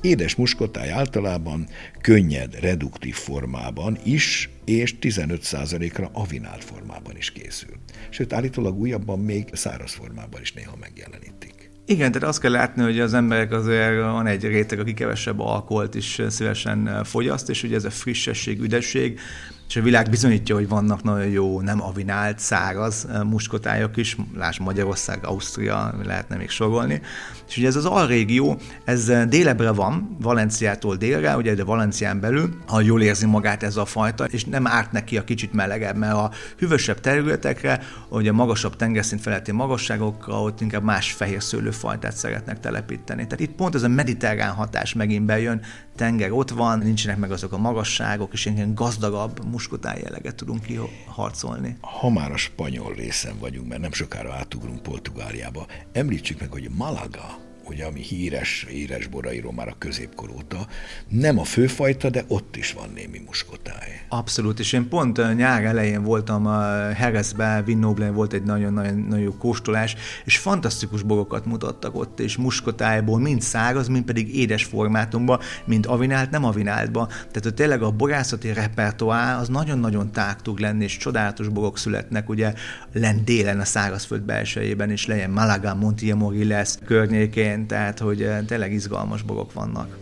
Édes 0.00 0.34
muskotáj 0.34 0.90
általában 0.90 1.66
könnyed, 2.00 2.60
reduktív 2.60 3.14
formában 3.14 3.98
is, 4.04 4.50
és 4.64 4.94
15%-ra 5.00 6.10
avinált 6.12 6.64
formában 6.64 7.16
is 7.16 7.30
készül. 7.32 7.74
Sőt, 8.10 8.32
állítólag 8.32 8.78
újabban 8.78 9.18
még 9.18 9.48
száraz 9.52 9.92
formában 9.92 10.40
is 10.40 10.52
néha 10.52 10.76
megjelenítik. 10.80 11.70
Igen, 11.86 12.12
tehát 12.12 12.28
azt 12.28 12.40
kell 12.40 12.50
látni, 12.50 12.82
hogy 12.82 13.00
az 13.00 13.14
emberek 13.14 13.52
azért 13.52 14.00
van 14.00 14.26
egy 14.26 14.44
réteg, 14.44 14.78
aki 14.78 14.94
kevesebb 14.94 15.40
alkoholt 15.40 15.94
is 15.94 16.22
szívesen 16.28 17.04
fogyaszt, 17.04 17.48
és 17.48 17.62
ugye 17.62 17.76
ez 17.76 17.84
a 17.84 17.90
frissesség, 17.90 18.60
üdesség, 18.60 19.20
és 19.68 19.76
a 19.76 19.82
világ 19.82 20.10
bizonyítja, 20.10 20.54
hogy 20.54 20.68
vannak 20.68 21.02
nagyon 21.02 21.26
jó, 21.26 21.60
nem 21.60 21.82
avinált, 21.82 22.38
száraz 22.38 23.06
eh, 23.10 23.22
muskotályok 23.22 23.96
is, 23.96 24.16
láss 24.36 24.58
Magyarország, 24.58 25.26
Ausztria, 25.26 25.94
lehetne 26.04 26.36
még 26.36 26.50
sorolni. 26.50 27.00
És 27.48 27.56
ugye 27.56 27.66
ez 27.66 27.76
az 27.76 27.84
alrégió, 27.84 28.58
ez 28.84 29.08
eh, 29.08 29.24
délebre 29.24 29.70
van, 29.70 30.16
Valenciától 30.20 30.96
délre, 30.96 31.36
ugye 31.36 31.54
de 31.54 31.64
Valencián 31.64 32.20
belül, 32.20 32.48
ha 32.66 32.80
jól 32.80 33.02
érzi 33.02 33.26
magát 33.26 33.62
ez 33.62 33.76
a 33.76 33.84
fajta, 33.84 34.24
és 34.24 34.44
nem 34.44 34.66
árt 34.66 34.92
neki 34.92 35.16
a 35.16 35.24
kicsit 35.24 35.52
melegebb, 35.52 35.96
mert 35.96 36.14
a 36.14 36.30
hűvösebb 36.58 37.00
területekre, 37.00 37.80
ugye 38.08 38.32
magasabb 38.32 38.76
tengerszint 38.76 39.20
feletti 39.20 39.52
magasságokra, 39.52 40.42
ott 40.42 40.60
inkább 40.60 40.82
más 40.82 41.12
fehér 41.12 41.42
szőlőfajtát 41.42 42.16
szeretnek 42.16 42.60
telepíteni. 42.60 43.22
Tehát 43.22 43.40
itt 43.40 43.54
pont 43.54 43.74
ez 43.74 43.82
a 43.82 43.88
mediterrán 43.88 44.52
hatás 44.52 44.92
megint 44.92 45.24
bejön, 45.24 45.60
tenger 45.96 46.32
ott 46.32 46.50
van, 46.50 46.78
nincsenek 46.78 47.18
meg 47.18 47.30
azok 47.30 47.52
a 47.52 47.58
magasságok, 47.58 48.32
és 48.32 48.46
ilyen 48.46 48.74
gazdagabb 48.74 49.44
muskotán 49.56 49.98
jelleget 49.98 50.34
tudunk 50.34 50.62
kiharcolni. 50.62 51.76
Ha 51.80 52.10
már 52.10 52.32
a 52.32 52.36
spanyol 52.36 52.94
részen 52.94 53.38
vagyunk, 53.38 53.68
mert 53.68 53.80
nem 53.80 53.92
sokára 53.92 54.32
átugrunk 54.32 54.82
Portugáliába, 54.82 55.66
említsük 55.92 56.40
meg, 56.40 56.52
hogy 56.52 56.70
Malaga 56.70 57.45
ugye 57.68 57.84
ami 57.84 58.00
híres, 58.00 58.66
híres 58.68 59.06
borairól 59.06 59.52
már 59.52 59.68
a 59.68 59.74
középkor 59.78 60.30
óta, 60.30 60.66
nem 61.08 61.38
a 61.38 61.44
főfajta, 61.44 62.10
de 62.10 62.24
ott 62.28 62.56
is 62.56 62.72
van 62.72 62.88
némi 62.94 63.22
muskotáj. 63.26 63.88
Abszolút, 64.08 64.58
és 64.58 64.72
én 64.72 64.88
pont 64.88 65.36
nyár 65.36 65.64
elején 65.64 66.02
voltam 66.02 66.46
a 66.46 66.60
Herezbe, 66.92 67.62
Vinnoblen 67.64 68.14
volt 68.14 68.32
egy 68.32 68.42
nagyon-nagyon 68.42 69.18
jó 69.18 69.32
kóstolás, 69.32 69.96
és 70.24 70.38
fantasztikus 70.38 71.02
borokat 71.02 71.46
mutattak 71.46 71.94
ott, 71.94 72.20
és 72.20 72.36
muskotájból 72.36 73.20
mind 73.20 73.42
száraz, 73.42 73.88
mind 73.88 74.04
pedig 74.04 74.36
édes 74.36 74.64
formátumban, 74.64 75.40
mind 75.64 75.86
avinált, 75.86 76.30
nem 76.30 76.44
avináltba. 76.44 77.06
Tehát 77.06 77.42
hogy 77.42 77.54
tényleg 77.54 77.82
a 77.82 77.90
borászati 77.90 78.52
repertoár 78.52 79.40
az 79.40 79.48
nagyon-nagyon 79.48 80.12
tág 80.12 80.42
tud 80.42 80.60
lenni, 80.60 80.84
és 80.84 80.96
csodálatos 80.96 81.48
borok 81.48 81.78
születnek, 81.78 82.28
ugye 82.28 82.52
lent 82.92 83.24
délen 83.24 83.60
a 83.60 83.64
szárazföld 83.64 84.22
belsejében, 84.22 84.90
és 84.90 85.06
legyen 85.06 85.30
Malaga, 85.30 85.74
Montiamori 85.74 86.44
lesz 86.44 86.78
környékén, 86.84 87.55
idején, 87.56 87.66
tehát 87.66 87.98
hogy 87.98 88.22
eh, 88.22 88.44
tényleg 88.46 88.72
izgalmas 88.72 89.22
bogok 89.22 89.52
vannak. 89.52 89.98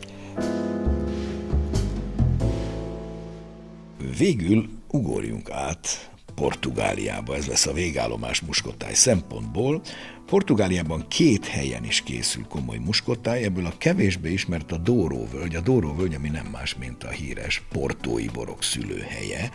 Végül 4.18 4.68
ugorjunk 4.90 5.50
át 5.50 6.10
Portugáliába, 6.34 7.34
ez 7.34 7.46
lesz 7.46 7.66
a 7.66 7.72
végállomás 7.72 8.40
muskotáj 8.40 8.94
szempontból, 8.94 9.80
Portugáliában 10.26 11.08
két 11.08 11.46
helyen 11.46 11.84
is 11.84 12.00
készül 12.00 12.44
komoly 12.48 12.78
muskotáj, 12.78 13.42
ebből 13.42 13.66
a 13.66 13.74
kevésbé 13.78 14.32
ismert 14.32 14.72
a 14.72 14.78
Dóróvölgy. 14.78 15.54
A 15.54 15.60
Dóróvölgy, 15.60 16.14
ami 16.14 16.28
nem 16.28 16.46
más, 16.46 16.74
mint 16.74 17.04
a 17.04 17.08
híres 17.08 17.62
portói 17.72 18.26
borok 18.26 18.62
szülőhelye. 18.62 19.50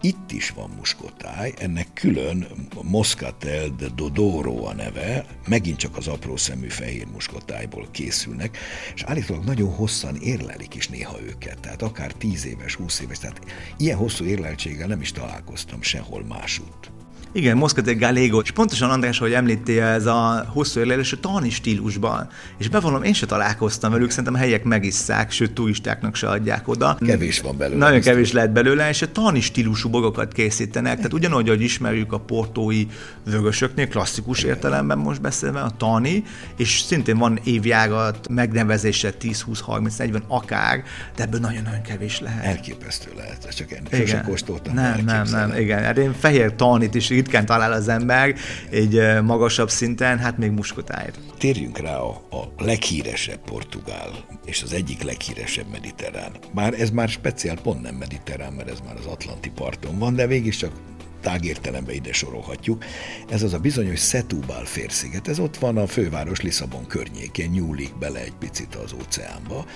Itt 0.00 0.32
is 0.32 0.50
van 0.50 0.70
muskotáj, 0.76 1.52
ennek 1.58 1.92
külön 1.94 2.46
Moscatel 2.82 3.68
de 3.68 3.86
Dodoro 3.94 4.64
a 4.64 4.74
neve, 4.74 5.24
megint 5.48 5.76
csak 5.76 5.96
az 5.96 6.08
apró 6.08 6.36
szemű 6.36 6.68
fehér 6.68 7.06
muskotájból 7.06 7.88
készülnek, 7.90 8.58
és 8.94 9.02
állítólag 9.02 9.44
nagyon 9.44 9.74
hosszan 9.74 10.16
érlelik 10.16 10.74
is 10.74 10.88
néha 10.88 11.22
őket, 11.22 11.60
tehát 11.60 11.82
akár 11.82 12.12
10 12.12 12.46
éves, 12.46 12.74
20 12.74 13.00
éves, 13.00 13.18
tehát 13.18 13.40
ilyen 13.76 13.96
hosszú 13.96 14.24
érleltséggel 14.24 14.86
nem 14.86 15.00
is 15.00 15.12
találkoztam 15.12 15.82
sehol 15.82 16.24
másút. 16.24 16.90
Igen, 17.32 17.56
Moscatel 17.56 17.94
Galego, 17.94 18.38
és 18.38 18.50
pontosan 18.50 18.90
András, 18.90 19.18
hogy 19.18 19.32
említél, 19.32 19.82
ez 19.82 20.06
a 20.06 20.44
hosszú 20.48 20.80
érlelés 20.80 21.12
a 21.12 21.20
tani 21.20 21.50
stílusban. 21.50 22.28
És 22.58 22.68
bevallom, 22.68 23.02
én 23.02 23.12
se 23.12 23.26
találkoztam 23.26 23.92
velük, 23.92 24.10
szerintem 24.10 24.34
a 24.34 24.38
helyek 24.38 24.64
megisszák, 24.64 25.30
sőt 25.30 25.52
turistáknak 25.52 26.14
se 26.14 26.28
adják 26.28 26.68
oda. 26.68 26.98
Kevés 27.06 27.40
van 27.40 27.56
belőle. 27.56 27.78
Nagyon 27.78 28.00
kevés 28.00 28.32
lehet 28.32 28.52
belőle, 28.52 28.88
és 28.88 29.02
a 29.02 29.12
tani 29.12 29.40
stílusú 29.40 29.88
bogokat 29.88 30.32
készítenek. 30.32 30.96
Tehát 30.96 31.12
ugyanúgy, 31.12 31.48
hogy 31.48 31.60
ismerjük 31.60 32.12
a 32.12 32.18
portói 32.18 32.86
vögösöknél, 33.24 33.88
klasszikus 33.88 34.38
Igen. 34.38 34.54
értelemben 34.54 34.98
most 34.98 35.20
beszélve, 35.20 35.60
a 35.60 35.70
tani, 35.76 36.22
és 36.56 36.80
szintén 36.80 37.18
van 37.18 37.38
évjágat, 37.44 38.28
megnevezése 38.28 39.10
10, 39.10 39.40
20, 39.40 39.60
30, 39.60 39.96
40, 39.96 40.22
akár, 40.28 40.82
de 41.16 41.22
ebből 41.22 41.40
nagyon-nagyon 41.40 41.82
kevés 41.82 42.20
lehet. 42.20 42.44
Elképesztő 42.44 43.10
lehet, 43.16 43.56
csak 43.56 43.70
én 43.70 43.82
sosem 43.90 44.24
kóstoltam. 44.24 44.74
Nem, 44.74 45.00
nem, 45.04 45.26
nem, 45.30 45.54
igen. 45.58 45.82
Hát 45.82 45.98
én 45.98 46.14
fehér 46.18 46.54
tanit 46.54 46.94
is 46.94 47.10
ritkán 47.20 47.46
talál 47.46 47.72
az 47.72 47.88
ember 47.88 48.34
egy 48.70 49.22
magasabb 49.22 49.70
szinten, 49.70 50.18
hát 50.18 50.38
még 50.38 50.50
muskotájt. 50.50 51.18
Térjünk 51.38 51.78
rá 51.78 51.96
a, 51.96 52.10
a 52.30 52.62
leghíresebb 52.64 53.40
portugál, 53.44 54.10
és 54.44 54.62
az 54.62 54.72
egyik 54.72 55.02
leghíresebb 55.02 55.66
mediterrán. 55.70 56.32
Bár 56.54 56.74
ez 56.80 56.90
már 56.90 57.08
speciál 57.08 57.56
pont 57.62 57.82
nem 57.82 57.94
mediterrán, 57.94 58.52
mert 58.52 58.70
ez 58.70 58.78
már 58.86 58.96
az 58.98 59.06
Atlanti 59.06 59.50
parton 59.50 59.98
van, 59.98 60.14
de 60.14 60.50
csak 60.50 60.72
tágértelembe 61.20 61.92
ide 61.92 62.12
sorolhatjuk. 62.12 62.84
Ez 63.28 63.42
az 63.42 63.52
a 63.52 63.58
bizonyos 63.58 64.00
Setúbal 64.00 64.64
félsziget, 64.64 65.28
ez 65.28 65.38
ott 65.38 65.56
van 65.56 65.76
a 65.76 65.86
főváros 65.86 66.40
Lisszabon 66.40 66.86
környékén, 66.86 67.50
nyúlik 67.50 67.98
bele 67.98 68.20
egy 68.20 68.34
picit 68.38 68.74
az 68.74 68.92
óceánba. 68.92 69.66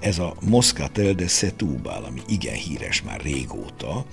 Ez 0.00 0.18
a 0.18 0.34
Moscatel 0.40 1.12
de 1.12 1.26
Setúbal, 1.26 2.04
ami 2.04 2.20
igen 2.28 2.54
híres 2.54 3.02
már 3.02 3.20
régóta, 3.20 4.06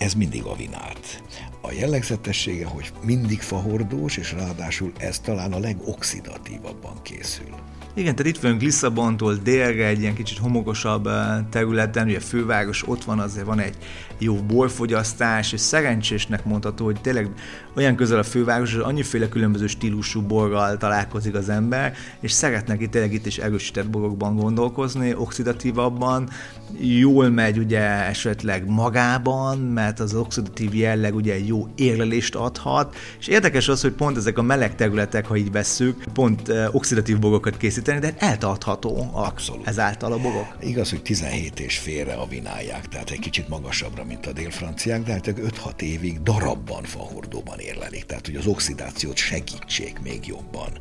ez 0.00 0.14
mindig 0.14 0.44
a 0.44 0.54
vinált. 0.54 1.22
A 1.60 1.72
jellegzetessége, 1.72 2.66
hogy 2.66 2.92
mindig 3.04 3.40
fahordós, 3.40 4.16
és 4.16 4.32
ráadásul 4.32 4.92
ez 4.98 5.18
talán 5.18 5.52
a 5.52 5.58
legoxidatívabban 5.58 7.02
készül. 7.02 7.54
Igen, 7.94 8.16
tehát 8.16 8.32
itt 8.32 8.40
vagyunk 8.40 8.62
Lisszabontól 8.62 9.34
délre, 9.34 9.86
egy 9.86 10.00
ilyen 10.00 10.14
kicsit 10.14 10.38
homokosabb 10.38 11.06
eh, 11.06 11.38
területen, 11.50 12.06
ugye 12.06 12.20
főváros 12.20 12.88
ott 12.88 13.04
van, 13.04 13.18
azért 13.18 13.46
van 13.46 13.58
egy 13.58 13.76
jó 14.20 14.34
borfogyasztás, 14.34 15.52
és 15.52 15.60
szerencsésnek 15.60 16.44
mondható, 16.44 16.84
hogy 16.84 17.00
tényleg 17.00 17.30
olyan 17.76 17.96
közel 17.96 18.18
a 18.18 18.22
főváros, 18.22 18.74
hogy 18.74 18.82
annyiféle 18.82 19.28
különböző 19.28 19.66
stílusú 19.66 20.22
borral 20.22 20.76
találkozik 20.76 21.34
az 21.34 21.48
ember, 21.48 21.94
és 22.20 22.32
szeretnek 22.32 22.80
itt 22.80 22.90
tényleg 22.90 23.12
itt 23.12 23.26
is 23.26 23.38
erősített 23.38 23.90
borokban 23.90 24.36
gondolkozni, 24.36 25.14
oxidatívabban, 25.14 26.28
jól 26.78 27.28
megy 27.28 27.58
ugye 27.58 27.80
esetleg 27.80 28.68
magában, 28.68 29.58
mert 29.58 30.00
az 30.00 30.14
oxidatív 30.14 30.74
jelleg 30.74 31.14
ugye 31.14 31.38
jó 31.38 31.68
érlelést 31.74 32.34
adhat, 32.34 32.96
és 33.18 33.26
érdekes 33.26 33.68
az, 33.68 33.80
hogy 33.80 33.92
pont 33.92 34.16
ezek 34.16 34.38
a 34.38 34.42
meleg 34.42 34.74
területek, 34.74 35.26
ha 35.26 35.36
így 35.36 35.50
vesszük, 35.50 36.04
pont 36.12 36.48
eh, 36.48 36.74
oxidatív 36.74 37.18
borokat 37.18 37.56
készíteni, 37.56 37.98
de 37.98 38.14
eltartható 38.18 39.10
a, 39.12 39.26
Abszolút. 39.26 39.66
ezáltal 39.66 40.12
a 40.12 40.18
borok. 40.18 40.56
Igaz, 40.60 40.90
hogy 40.90 41.02
17 41.02 41.60
és 41.60 41.78
félre 41.78 42.12
a 42.14 42.26
vinálják, 42.26 42.88
tehát 42.88 43.10
egy 43.10 43.18
kicsit 43.18 43.48
magasabbra, 43.48 44.04
mint 44.10 44.26
a 44.26 44.32
délfranciák, 44.32 45.02
de 45.02 45.12
hát 45.12 45.26
5-6 45.26 45.80
évig 45.80 46.22
darabban 46.22 46.82
fahordóban 46.82 47.58
érlelik, 47.58 48.04
tehát 48.04 48.26
hogy 48.26 48.36
az 48.36 48.46
oxidációt 48.46 49.16
segítsék 49.16 50.00
még 50.00 50.26
jobban. 50.26 50.72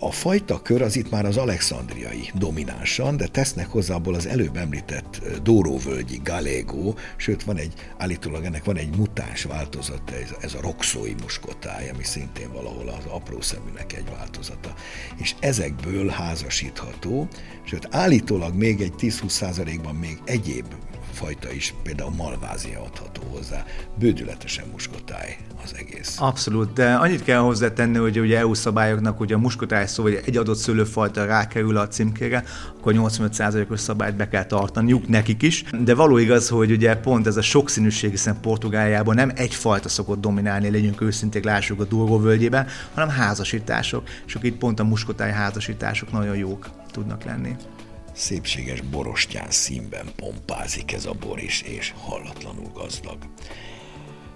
A 0.00 0.10
fajta 0.10 0.62
kör 0.62 0.82
az 0.82 0.96
itt 0.96 1.10
már 1.10 1.24
az 1.24 1.36
alexandriai 1.36 2.30
dominánsan, 2.34 3.16
de 3.16 3.26
tesznek 3.26 3.66
hozzá 3.66 3.94
abból 3.94 4.14
az 4.14 4.26
előbb 4.26 4.56
említett 4.56 5.20
Dóróvölgyi 5.42 6.20
Galego, 6.24 6.94
sőt 7.16 7.42
van 7.42 7.56
egy, 7.56 7.72
állítólag 7.98 8.44
ennek 8.44 8.64
van 8.64 8.76
egy 8.76 8.96
mutáns 8.96 9.42
változata, 9.42 10.14
ez, 10.14 10.34
ez 10.40 10.54
a 10.54 10.60
roxói 10.60 11.14
muskotáj, 11.22 11.88
ami 11.88 12.04
szintén 12.04 12.52
valahol 12.52 12.88
az 12.88 13.04
apró 13.08 13.40
szeműnek 13.40 13.92
egy 13.92 14.10
változata. 14.10 14.74
És 15.16 15.34
ezekből 15.40 16.08
házasítható, 16.08 17.28
sőt 17.64 17.88
állítólag 17.90 18.54
még 18.54 18.80
egy 18.80 18.94
10-20 18.98 19.28
százalékban 19.28 19.94
még 19.94 20.18
egyéb 20.24 20.74
fajta 21.18 21.52
is, 21.52 21.74
például 21.82 22.10
malvázia 22.10 22.82
adható 22.82 23.22
hozzá. 23.30 23.64
Bődületesen 23.98 24.64
muskotáj 24.72 25.36
az 25.64 25.74
egész. 25.78 26.16
Abszolút, 26.18 26.72
de 26.72 26.94
annyit 26.94 27.24
kell 27.24 27.38
hozzátenni, 27.38 27.98
hogy 27.98 28.20
ugye 28.20 28.38
EU 28.38 28.54
szabályoknak 28.54 29.20
ugye 29.20 29.34
a 29.34 29.38
muskotáj 29.38 29.86
szó, 29.86 30.02
hogy 30.02 30.20
egy 30.24 30.36
adott 30.36 30.56
szőlőfajta 30.56 31.24
rákerül 31.24 31.76
a 31.76 31.88
címkére, 31.88 32.44
akkor 32.78 32.92
85%-os 32.96 33.80
szabályt 33.80 34.16
be 34.16 34.28
kell 34.28 34.44
tartaniuk 34.44 35.08
nekik 35.08 35.42
is. 35.42 35.64
De 35.84 35.94
való 35.94 36.16
igaz, 36.16 36.48
hogy 36.48 36.70
ugye 36.70 36.96
pont 36.96 37.26
ez 37.26 37.36
a 37.36 37.42
sokszínűség, 37.42 38.10
hiszen 38.10 38.40
Portugáliában 38.40 39.14
nem 39.14 39.32
egyfajta 39.34 39.88
szokott 39.88 40.20
dominálni, 40.20 40.70
legyünk 40.70 41.00
őszinték, 41.00 41.44
lássuk 41.44 41.80
a 41.80 41.84
Durgó 41.84 42.18
völgyében, 42.18 42.66
hanem 42.94 43.08
házasítások. 43.08 44.08
És 44.26 44.36
itt 44.40 44.58
pont 44.58 44.80
a 44.80 44.84
muskotáj 44.84 45.32
házasítások 45.32 46.12
nagyon 46.12 46.36
jók 46.36 46.68
tudnak 46.90 47.24
lenni 47.24 47.56
szépséges 48.18 48.80
borostyán 48.80 49.50
színben 49.50 50.06
pompázik 50.16 50.92
ez 50.92 51.06
a 51.06 51.12
bor 51.12 51.42
is, 51.42 51.62
és 51.62 51.94
hallatlanul 52.00 52.70
gazdag. 52.74 53.18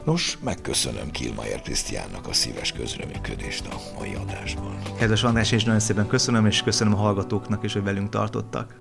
Nos, 0.04 0.38
megköszönöm 0.40 1.10
Kilmajer 1.10 1.60
Krisztiánnak 1.60 2.28
a 2.28 2.32
szíves 2.32 2.72
közreműködést 2.72 3.66
a 3.66 3.98
mai 3.98 4.14
adásban. 4.14 4.82
Kedves 4.98 5.22
András, 5.22 5.52
és 5.52 5.64
nagyon 5.64 5.80
szépen 5.80 6.06
köszönöm, 6.06 6.46
és 6.46 6.62
köszönöm 6.62 6.94
a 6.94 6.96
hallgatóknak 6.96 7.64
is, 7.64 7.72
hogy 7.72 7.82
velünk 7.82 8.08
tartottak. 8.08 8.80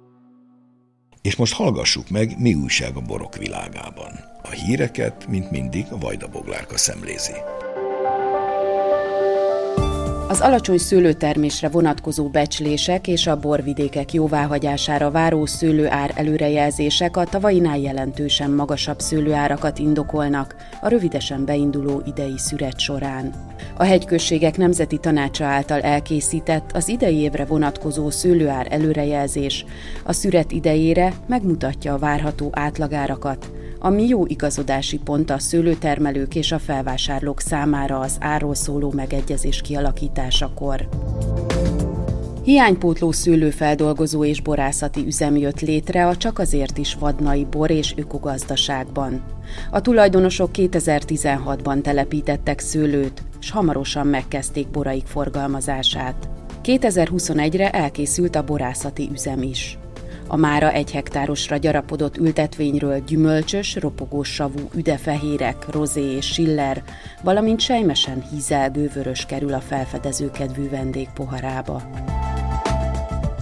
És 1.21 1.35
most 1.35 1.53
hallgassuk 1.53 2.09
meg, 2.09 2.39
mi 2.39 2.53
újság 2.53 2.95
a 2.95 3.01
borok 3.01 3.35
világában. 3.35 4.11
A 4.43 4.49
híreket, 4.49 5.27
mint 5.27 5.51
mindig, 5.51 5.85
a 5.91 5.97
Vajda 5.97 6.27
Boglárka 6.27 6.77
szemlézi. 6.77 7.33
Az 10.31 10.41
alacsony 10.41 10.77
szőlőtermésre 10.77 11.69
vonatkozó 11.69 12.29
becslések 12.29 13.07
és 13.07 13.27
a 13.27 13.39
borvidékek 13.39 14.13
jóváhagyására 14.13 15.11
váró 15.11 15.45
szőlőár 15.45 16.11
előrejelzések 16.15 17.17
a 17.17 17.23
tavainál 17.23 17.77
jelentősen 17.77 18.51
magasabb 18.51 18.99
szőlőárakat 18.99 19.79
indokolnak 19.79 20.55
a 20.81 20.87
rövidesen 20.87 21.45
beinduló 21.45 22.01
idei 22.05 22.37
szüret 22.37 22.79
során. 22.79 23.50
A 23.77 23.83
hegyközségek 23.83 24.57
nemzeti 24.57 24.97
tanácsa 24.97 25.45
által 25.45 25.79
elkészített 25.79 26.71
az 26.73 26.87
idei 26.87 27.15
évre 27.15 27.45
vonatkozó 27.45 28.09
szőlőár 28.09 28.67
előrejelzés 28.69 29.65
a 30.03 30.13
szüret 30.13 30.51
idejére 30.51 31.13
megmutatja 31.27 31.93
a 31.93 31.97
várható 31.97 32.49
átlagárakat, 32.51 33.51
ami 33.79 34.07
jó 34.07 34.25
igazodási 34.25 34.97
pont 34.97 35.29
a 35.29 35.39
szőlőtermelők 35.39 36.35
és 36.35 36.51
a 36.51 36.59
felvásárlók 36.59 37.41
számára 37.41 37.99
az 37.99 38.17
árról 38.19 38.55
szóló 38.55 38.91
megegyezés 38.91 39.61
kialakításakor. 39.61 40.87
Hiánypótló 42.43 43.11
szőlőfeldolgozó 43.11 44.25
és 44.25 44.41
borászati 44.41 45.05
üzem 45.05 45.37
jött 45.37 45.59
létre 45.59 46.07
a 46.07 46.17
csak 46.17 46.39
azért 46.39 46.77
is 46.77 46.95
vadnai 46.95 47.45
bor 47.45 47.71
és 47.71 47.93
ökogazdaságban. 47.97 49.23
A 49.71 49.81
tulajdonosok 49.81 50.49
2016-ban 50.53 51.81
telepítettek 51.81 52.59
szőlőt, 52.59 53.23
és 53.41 53.51
hamarosan 53.51 54.07
megkezdték 54.07 54.67
boraik 54.67 55.05
forgalmazását. 55.05 56.29
2021-re 56.63 57.69
elkészült 57.69 58.35
a 58.35 58.43
borászati 58.43 59.09
üzem 59.11 59.41
is. 59.41 59.77
A 60.27 60.35
mára 60.35 60.71
egy 60.71 60.91
hektárosra 60.91 61.57
gyarapodott 61.57 62.17
ültetvényről 62.17 62.99
gyümölcsös, 63.07 63.75
ropogós 63.75 64.33
savú 64.33 64.69
üdefehérek, 64.75 65.71
rozé 65.71 66.15
és 66.15 66.25
siller, 66.25 66.83
valamint 67.23 67.59
sejmesen 67.59 68.23
hízelgő 68.31 68.91
vörös 68.93 69.25
kerül 69.25 69.53
a 69.53 69.59
felfedező 69.59 70.31
kedvű 70.31 70.69
vendég 70.69 71.09
poharába. 71.13 71.81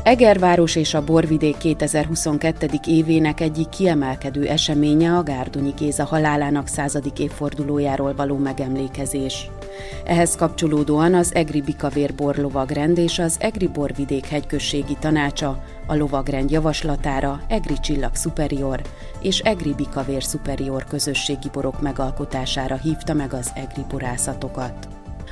Egerváros 0.04 0.76
és 0.76 0.94
a 0.94 1.04
Borvidék 1.04 1.58
2022. 1.58 2.68
évének 2.88 3.40
egyik 3.40 3.70
kiemelkedő 3.70 4.48
eseménye 4.48 5.18
a 5.18 5.24
Gárdonyi 5.24 5.74
Géza 5.78 6.06
halálának 6.06 6.68
századik 6.68 7.20
évfordulójáról 7.20 8.14
való 8.16 8.38
megemlékezés. 8.38 9.50
Ehhez 10.04 10.36
kapcsolódóan 10.36 11.14
az 11.14 11.36
Egri 11.36 11.62
Bikavér 11.62 12.16
Borlovagrend 12.16 12.98
és 12.98 13.20
az 13.20 13.36
Egri 13.40 13.68
Borvidék 13.68 14.26
hegyközségi 14.26 14.98
tanácsa 15.00 15.64
a 15.88 15.96
lovagrend 15.96 16.52
javaslatára 16.52 17.42
Egri 17.48 17.80
Csillag 17.82 18.16
Superior 18.16 18.82
és 19.22 19.40
Egri 19.40 19.74
Bikavér 19.74 20.22
Superior 20.22 20.86
közösségi 20.86 21.50
borok 21.52 21.82
megalkotására 21.82 22.76
hívta 22.76 23.14
meg 23.14 23.34
az 23.34 23.52
Egri 23.56 23.82
borászatokat. 23.90 24.88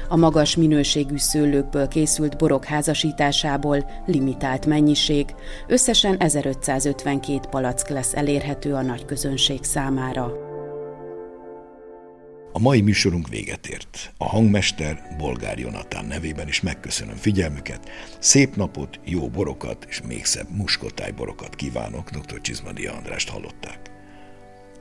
A 0.09 0.15
magas 0.15 0.55
minőségű 0.55 1.17
szőlőkből 1.17 1.87
készült 1.87 2.37
borok 2.37 2.65
házasításából 2.65 3.89
limitált 4.05 4.65
mennyiség, 4.65 5.35
összesen 5.67 6.15
1552 6.19 7.39
palack 7.49 7.89
lesz 7.89 8.15
elérhető 8.15 8.73
a 8.73 8.81
nagy 8.81 9.05
közönség 9.05 9.63
számára. 9.63 10.46
A 12.57 12.59
mai 12.59 12.81
műsorunk 12.81 13.27
véget 13.27 13.67
ért. 13.67 14.13
A 14.17 14.25
hangmester 14.25 15.15
Bolgár 15.17 15.59
Jonatán 15.59 16.05
nevében 16.05 16.47
is 16.47 16.61
megköszönöm 16.61 17.15
figyelmüket. 17.15 17.89
Szép 18.19 18.55
napot, 18.55 18.99
jó 19.05 19.29
borokat 19.29 19.85
és 19.89 20.01
még 20.07 20.25
szebb 20.25 20.47
muskotáj 20.49 21.11
borokat 21.11 21.55
kívánok, 21.55 22.09
dr. 22.09 22.41
Csizmadi 22.41 22.85
Andrást 22.85 23.29
hallották. 23.29 23.91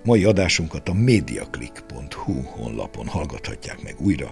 Mai 0.04 0.24
adásunkat 0.24 0.88
a 0.88 0.94
mediaclick.hu 0.94 2.42
honlapon 2.42 3.06
hallgathatják 3.06 3.82
meg 3.82 3.94
újra. 4.00 4.30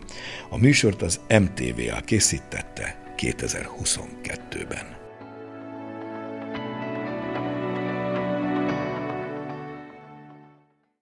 A 0.51 0.59
műsort 0.59 1.03
az 1.03 1.21
MTVA 1.29 2.01
készítette 2.01 3.15
2022-ben. 3.17 5.04